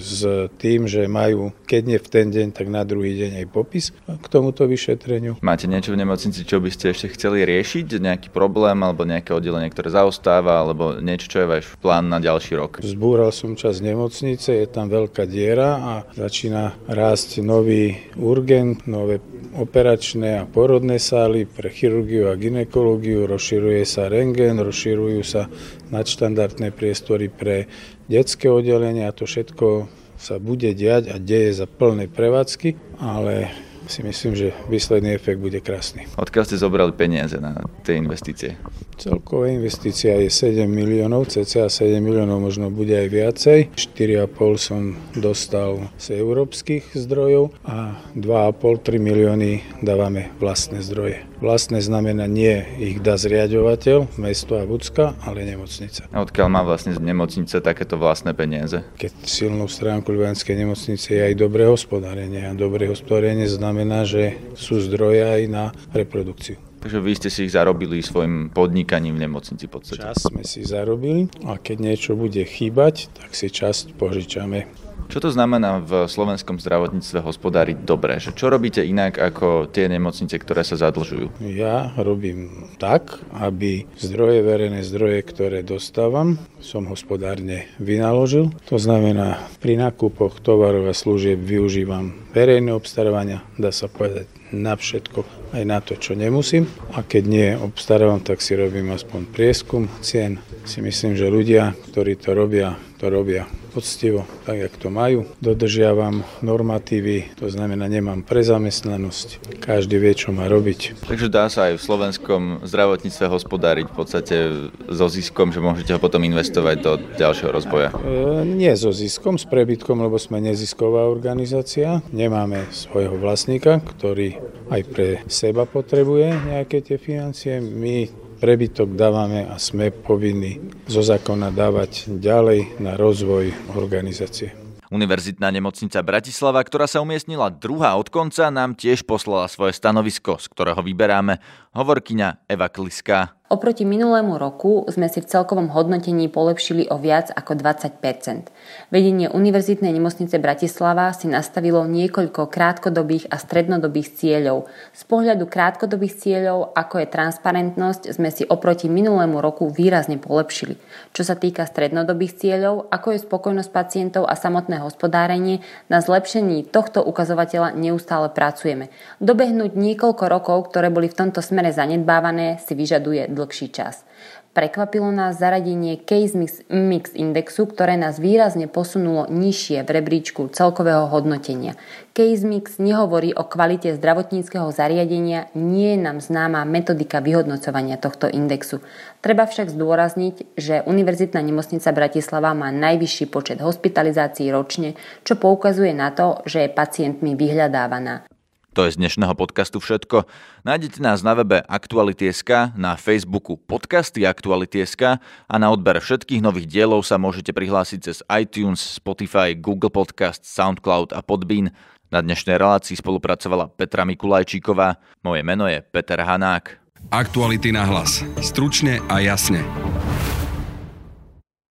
s 0.00 0.24
tým, 0.56 0.88
že 0.88 1.04
majú, 1.04 1.52
keď 1.68 1.82
nie 1.84 1.98
v 2.00 2.08
ten 2.08 2.26
deň, 2.32 2.56
tak 2.56 2.72
na 2.72 2.88
druhý 2.88 3.12
deň 3.12 3.44
aj 3.44 3.46
popis 3.52 3.92
k 4.08 4.26
tomuto 4.32 4.64
vyšetreniu. 4.64 5.36
Máte 5.44 5.68
niečo 5.68 5.92
v 5.92 6.00
nemocnici, 6.00 6.48
čo 6.48 6.56
by 6.56 6.72
ste 6.72 6.96
ešte 6.96 7.12
chceli 7.12 7.44
riešiť? 7.44 8.00
Nejaký 8.00 8.28
problém 8.32 8.80
alebo 8.80 9.04
nejaké 9.04 9.36
oddelenie, 9.36 9.68
ktoré 9.68 9.92
zaostáva, 9.92 10.64
alebo 10.64 10.96
niečo, 11.04 11.28
čo 11.28 11.44
je 11.44 11.52
váš 11.52 11.64
plán 11.84 12.08
na 12.08 12.16
ďalší 12.16 12.56
rok? 12.56 12.80
Zbúral 12.80 13.28
som 13.28 13.60
čas 13.60 13.84
nemocnice, 13.84 14.56
je 14.56 14.68
tam 14.72 14.88
veľká 14.88 15.28
diera 15.28 15.76
a 15.76 15.92
začína 16.16 16.80
rásť 16.88 17.44
nový 17.44 18.08
urgent, 18.16 18.88
nové 18.88 19.20
operačné 19.50 20.40
a 20.40 20.48
porodné 20.48 20.96
sály 20.96 21.44
pre 21.44 21.68
chirurgiu 21.68 22.30
a 22.30 22.38
ginekológiu, 22.40 23.28
rozširuje 23.28 23.82
sa 23.84 24.08
rengen, 24.08 24.62
rozširujú 24.62 25.20
sa 25.26 25.50
nadštandardné 25.90 26.70
priestory 26.74 27.28
pre 27.30 27.66
detské 28.06 28.50
oddelenie 28.50 29.06
a 29.06 29.14
to 29.14 29.26
všetko 29.26 29.90
sa 30.20 30.36
bude 30.36 30.70
diať 30.76 31.08
a 31.10 31.16
deje 31.16 31.64
za 31.64 31.66
plnej 31.66 32.12
prevádzky, 32.12 33.00
ale 33.00 33.48
si 33.90 34.06
myslím, 34.06 34.38
že 34.38 34.54
výsledný 34.70 35.18
efekt 35.18 35.42
bude 35.42 35.58
krásny. 35.58 36.06
Odkiaľ 36.14 36.44
ste 36.46 36.62
zobrali 36.62 36.94
peniaze 36.94 37.40
na 37.42 37.58
tie 37.82 37.98
investície? 37.98 38.54
Celková 39.00 39.50
investícia 39.50 40.14
je 40.20 40.30
7 40.30 40.68
miliónov, 40.68 41.26
cca 41.26 41.66
7 41.66 41.98
miliónov 41.98 42.38
možno 42.38 42.70
bude 42.70 42.94
aj 42.94 43.08
viacej. 43.10 43.58
4,5 43.74 44.30
som 44.60 44.94
dostal 45.16 45.90
z 45.96 46.20
európskych 46.20 46.94
zdrojov 46.94 47.50
a 47.66 47.98
2,5-3 48.14 49.00
milióny 49.00 49.50
dávame 49.82 50.30
vlastné 50.38 50.84
zdroje. 50.84 51.29
Vlastné 51.40 51.80
znamená 51.80 52.28
nie 52.28 52.60
ich 52.76 53.00
dá 53.00 53.16
zriadovateľ, 53.16 54.12
mesto 54.20 54.60
a 54.60 54.68
Vúcka, 54.68 55.16
ale 55.24 55.48
nemocnica. 55.48 56.04
A 56.12 56.20
odkiaľ 56.20 56.52
má 56.52 56.60
vlastne 56.60 56.92
nemocnica 57.00 57.64
takéto 57.64 57.96
vlastné 57.96 58.36
peniaze? 58.36 58.84
Keď 59.00 59.24
silnou 59.24 59.64
stránku 59.64 60.12
Ľubianskej 60.12 60.52
nemocnice 60.52 61.16
je 61.16 61.22
aj 61.32 61.34
dobré 61.40 61.64
hospodárenie. 61.64 62.44
A 62.44 62.52
dobré 62.52 62.92
hospodárenie 62.92 63.48
znamená, 63.48 64.04
že 64.04 64.36
sú 64.52 64.84
zdroje 64.84 65.24
aj 65.24 65.42
na 65.48 65.64
reprodukciu. 65.96 66.69
Takže 66.80 66.98
vy 66.98 67.12
ste 67.12 67.28
si 67.28 67.44
ich 67.44 67.52
zarobili 67.52 68.00
svojim 68.00 68.48
podnikaním 68.48 69.20
v 69.20 69.28
nemocnici 69.28 69.68
v 69.68 69.72
podstate. 69.76 70.00
Čas 70.00 70.32
sme 70.32 70.40
si 70.48 70.64
zarobili 70.64 71.28
a 71.44 71.60
keď 71.60 71.76
niečo 71.76 72.16
bude 72.16 72.40
chýbať, 72.40 73.12
tak 73.12 73.36
si 73.36 73.52
časť 73.52 74.00
požičame. 74.00 74.64
Čo 75.10 75.26
to 75.26 75.34
znamená 75.34 75.82
v 75.82 76.06
slovenskom 76.06 76.62
zdravotníctve 76.62 77.18
hospodáriť 77.26 77.82
dobre? 77.82 78.22
Že 78.22 78.30
čo 78.30 78.46
robíte 78.46 78.78
inak 78.86 79.18
ako 79.18 79.66
tie 79.66 79.90
nemocnice, 79.90 80.38
ktoré 80.38 80.62
sa 80.62 80.78
zadlžujú? 80.78 81.34
Ja 81.42 81.90
robím 81.98 82.70
tak, 82.78 83.18
aby 83.34 83.90
zdroje, 83.98 84.46
verejné 84.46 84.86
zdroje, 84.86 85.26
ktoré 85.26 85.66
dostávam, 85.66 86.38
som 86.62 86.86
hospodárne 86.86 87.66
vynaložil. 87.82 88.54
To 88.70 88.78
znamená, 88.78 89.42
pri 89.58 89.82
nákupoch 89.82 90.38
tovarov 90.38 90.86
a 90.86 90.94
služieb 90.94 91.42
využívam 91.42 92.14
verejné 92.30 92.70
obstarávania, 92.70 93.42
dá 93.58 93.74
sa 93.74 93.90
povedať 93.90 94.39
na 94.52 94.74
všetko, 94.74 95.22
aj 95.54 95.64
na 95.66 95.78
to, 95.82 95.98
čo 95.98 96.18
nemusím. 96.18 96.66
A 96.94 97.02
keď 97.06 97.22
nie 97.26 97.48
obstarávam, 97.56 98.22
tak 98.22 98.42
si 98.42 98.54
robím 98.54 98.90
aspoň 98.90 99.30
prieskum 99.30 99.86
cien. 100.04 100.42
Si 100.66 100.82
myslím, 100.82 101.16
že 101.16 101.32
ľudia, 101.32 101.74
ktorí 101.90 102.18
to 102.18 102.34
robia, 102.34 102.76
to 103.00 103.08
robia 103.08 103.48
poctivo, 103.72 104.28
tak 104.44 104.60
jak 104.60 104.74
to 104.76 104.92
majú. 104.92 105.24
Dodržiavam 105.40 106.20
normatívy, 106.44 107.32
to 107.40 107.48
znamená, 107.48 107.88
nemám 107.88 108.20
prezamestnanosť. 108.20 109.56
Každý 109.56 109.96
vie, 109.96 110.12
čo 110.12 110.36
má 110.36 110.44
robiť. 110.44 111.00
Takže 111.08 111.32
dá 111.32 111.48
sa 111.48 111.72
aj 111.72 111.80
v 111.80 111.86
slovenskom 111.88 112.42
zdravotníctve 112.68 113.24
hospodáriť 113.24 113.86
v 113.88 113.94
podstate 113.96 114.36
so 114.84 115.06
ziskom, 115.08 115.48
že 115.48 115.64
môžete 115.64 115.96
ho 115.96 116.00
potom 116.02 116.20
investovať 116.28 116.76
do 116.84 116.92
ďalšieho 117.16 117.48
rozvoja? 117.48 117.88
E, 117.96 118.44
nie 118.44 118.74
so 118.76 118.92
ziskom, 118.92 119.40
s 119.40 119.48
prebytkom, 119.48 119.96
lebo 120.04 120.20
sme 120.20 120.44
nezisková 120.44 121.08
organizácia. 121.08 122.04
Nemáme 122.12 122.68
svojho 122.68 123.16
vlastníka, 123.16 123.80
ktorý 123.96 124.36
aj 124.68 124.82
pre 124.92 125.08
seba 125.24 125.64
potrebuje 125.64 126.52
nejaké 126.52 126.84
tie 126.84 127.00
financie. 127.00 127.64
My 127.64 128.12
prebytok 128.40 128.96
dávame 128.96 129.44
a 129.44 129.60
sme 129.60 129.92
povinní 129.92 130.58
zo 130.88 131.04
zákona 131.04 131.52
dávať 131.52 132.08
ďalej 132.08 132.80
na 132.80 132.96
rozvoj 132.96 133.76
organizácie. 133.76 134.56
Univerzitná 134.90 135.54
nemocnica 135.54 136.02
Bratislava, 136.02 136.58
ktorá 136.66 136.90
sa 136.90 136.98
umiestnila 136.98 137.46
druhá 137.46 137.94
od 137.94 138.10
konca, 138.10 138.50
nám 138.50 138.74
tiež 138.74 139.06
poslala 139.06 139.46
svoje 139.46 139.76
stanovisko, 139.78 140.42
z 140.42 140.50
ktorého 140.50 140.82
vyberáme 140.82 141.38
hovorkyňa 141.78 142.50
Eva 142.50 142.66
Kliská. 142.66 143.39
Oproti 143.50 143.82
minulému 143.82 144.38
roku 144.38 144.86
sme 144.86 145.10
si 145.10 145.18
v 145.18 145.26
celkovom 145.26 145.74
hodnotení 145.74 146.30
polepšili 146.30 146.86
o 146.86 147.02
viac 147.02 147.34
ako 147.34 147.58
20% 147.58 148.46
Vedenie 148.94 149.26
Univerzitnej 149.26 149.90
nemocnice 149.90 150.38
Bratislava 150.38 151.10
si 151.10 151.26
nastavilo 151.26 151.82
niekoľko 151.82 152.46
krátkodobých 152.46 153.26
a 153.26 153.42
strednodobých 153.42 154.14
cieľov. 154.18 154.70
Z 154.94 155.02
pohľadu 155.06 155.50
krátkodobých 155.50 156.14
cieľov, 156.14 156.74
ako 156.78 157.02
je 157.02 157.06
transparentnosť, 157.10 158.02
sme 158.14 158.30
si 158.30 158.46
oproti 158.46 158.86
minulému 158.86 159.42
roku 159.42 159.66
výrazne 159.66 160.18
polepšili. 160.22 160.78
Čo 161.10 161.22
sa 161.26 161.34
týka 161.34 161.66
strednodobých 161.66 162.38
cieľov, 162.38 162.86
ako 162.90 163.18
je 163.18 163.24
spokojnosť 163.26 163.70
pacientov 163.74 164.30
a 164.30 164.38
samotné 164.38 164.78
hospodárenie, 164.78 165.62
na 165.90 165.98
zlepšení 165.98 166.70
tohto 166.70 167.02
ukazovateľa 167.02 167.74
neustále 167.74 168.30
pracujeme. 168.30 168.94
Dobehnúť 169.18 169.74
niekoľko 169.74 170.24
rokov, 170.30 170.70
ktoré 170.70 170.90
boli 170.90 171.10
v 171.10 171.18
tomto 171.18 171.42
smere 171.42 171.74
zanedbávané, 171.74 172.62
si 172.62 172.78
vyžaduje 172.78 173.26
dlhší 173.40 173.72
čas. 173.72 174.04
Prekvapilo 174.50 175.14
nás 175.14 175.38
zaradenie 175.38 175.94
Case 175.94 176.34
Mix, 176.34 176.66
Mix 176.66 177.14
Indexu, 177.14 177.70
ktoré 177.70 177.94
nás 177.94 178.18
výrazne 178.18 178.66
posunulo 178.66 179.30
nižšie 179.30 179.86
v 179.86 179.90
rebríčku 180.02 180.50
celkového 180.50 181.06
hodnotenia. 181.06 181.78
Case 182.18 182.42
Mix 182.42 182.82
nehovorí 182.82 183.30
o 183.30 183.46
kvalite 183.46 183.94
zdravotníckého 183.94 184.66
zariadenia, 184.74 185.46
nie 185.54 185.94
je 185.94 186.02
nám 186.02 186.18
známa 186.18 186.66
metodika 186.66 187.22
vyhodnocovania 187.22 187.94
tohto 187.94 188.26
indexu. 188.26 188.82
Treba 189.22 189.46
však 189.46 189.70
zdôrazniť, 189.70 190.58
že 190.58 190.82
Univerzitná 190.82 191.38
nemocnica 191.46 191.94
Bratislava 191.94 192.50
má 192.50 192.74
najvyšší 192.74 193.30
počet 193.30 193.62
hospitalizácií 193.62 194.50
ročne, 194.50 194.98
čo 195.22 195.38
poukazuje 195.38 195.94
na 195.94 196.10
to, 196.10 196.42
že 196.42 196.66
je 196.66 196.74
pacientmi 196.74 197.38
vyhľadávaná. 197.38 198.29
To 198.70 198.86
je 198.86 198.94
z 198.94 199.02
dnešného 199.02 199.34
podcastu 199.34 199.82
všetko. 199.82 200.30
Nájdete 200.62 201.02
nás 201.02 201.26
na 201.26 201.34
webe 201.34 201.58
Aktuality.sk, 201.58 202.70
na 202.78 202.94
Facebooku 202.94 203.58
podcasty 203.58 204.22
Aktuality.sk 204.22 205.18
a 205.50 205.54
na 205.58 205.74
odber 205.74 205.98
všetkých 205.98 206.38
nových 206.38 206.70
dielov 206.70 207.02
sa 207.02 207.18
môžete 207.18 207.50
prihlásiť 207.50 207.98
cez 207.98 208.22
iTunes, 208.30 208.78
Spotify, 208.78 209.58
Google 209.58 209.90
Podcast, 209.90 210.46
Soundcloud 210.46 211.10
a 211.10 211.18
Podbean. 211.18 211.74
Na 212.14 212.22
dnešnej 212.22 212.62
relácii 212.62 212.94
spolupracovala 212.94 213.74
Petra 213.74 214.06
Mikulajčíková. 214.06 215.02
Moje 215.26 215.42
meno 215.42 215.66
je 215.66 215.82
Peter 215.82 216.22
Hanák. 216.22 216.78
Aktuality 217.10 217.74
na 217.74 217.82
hlas. 217.90 218.22
Stručne 218.38 219.02
a 219.10 219.18
jasne. 219.18 219.66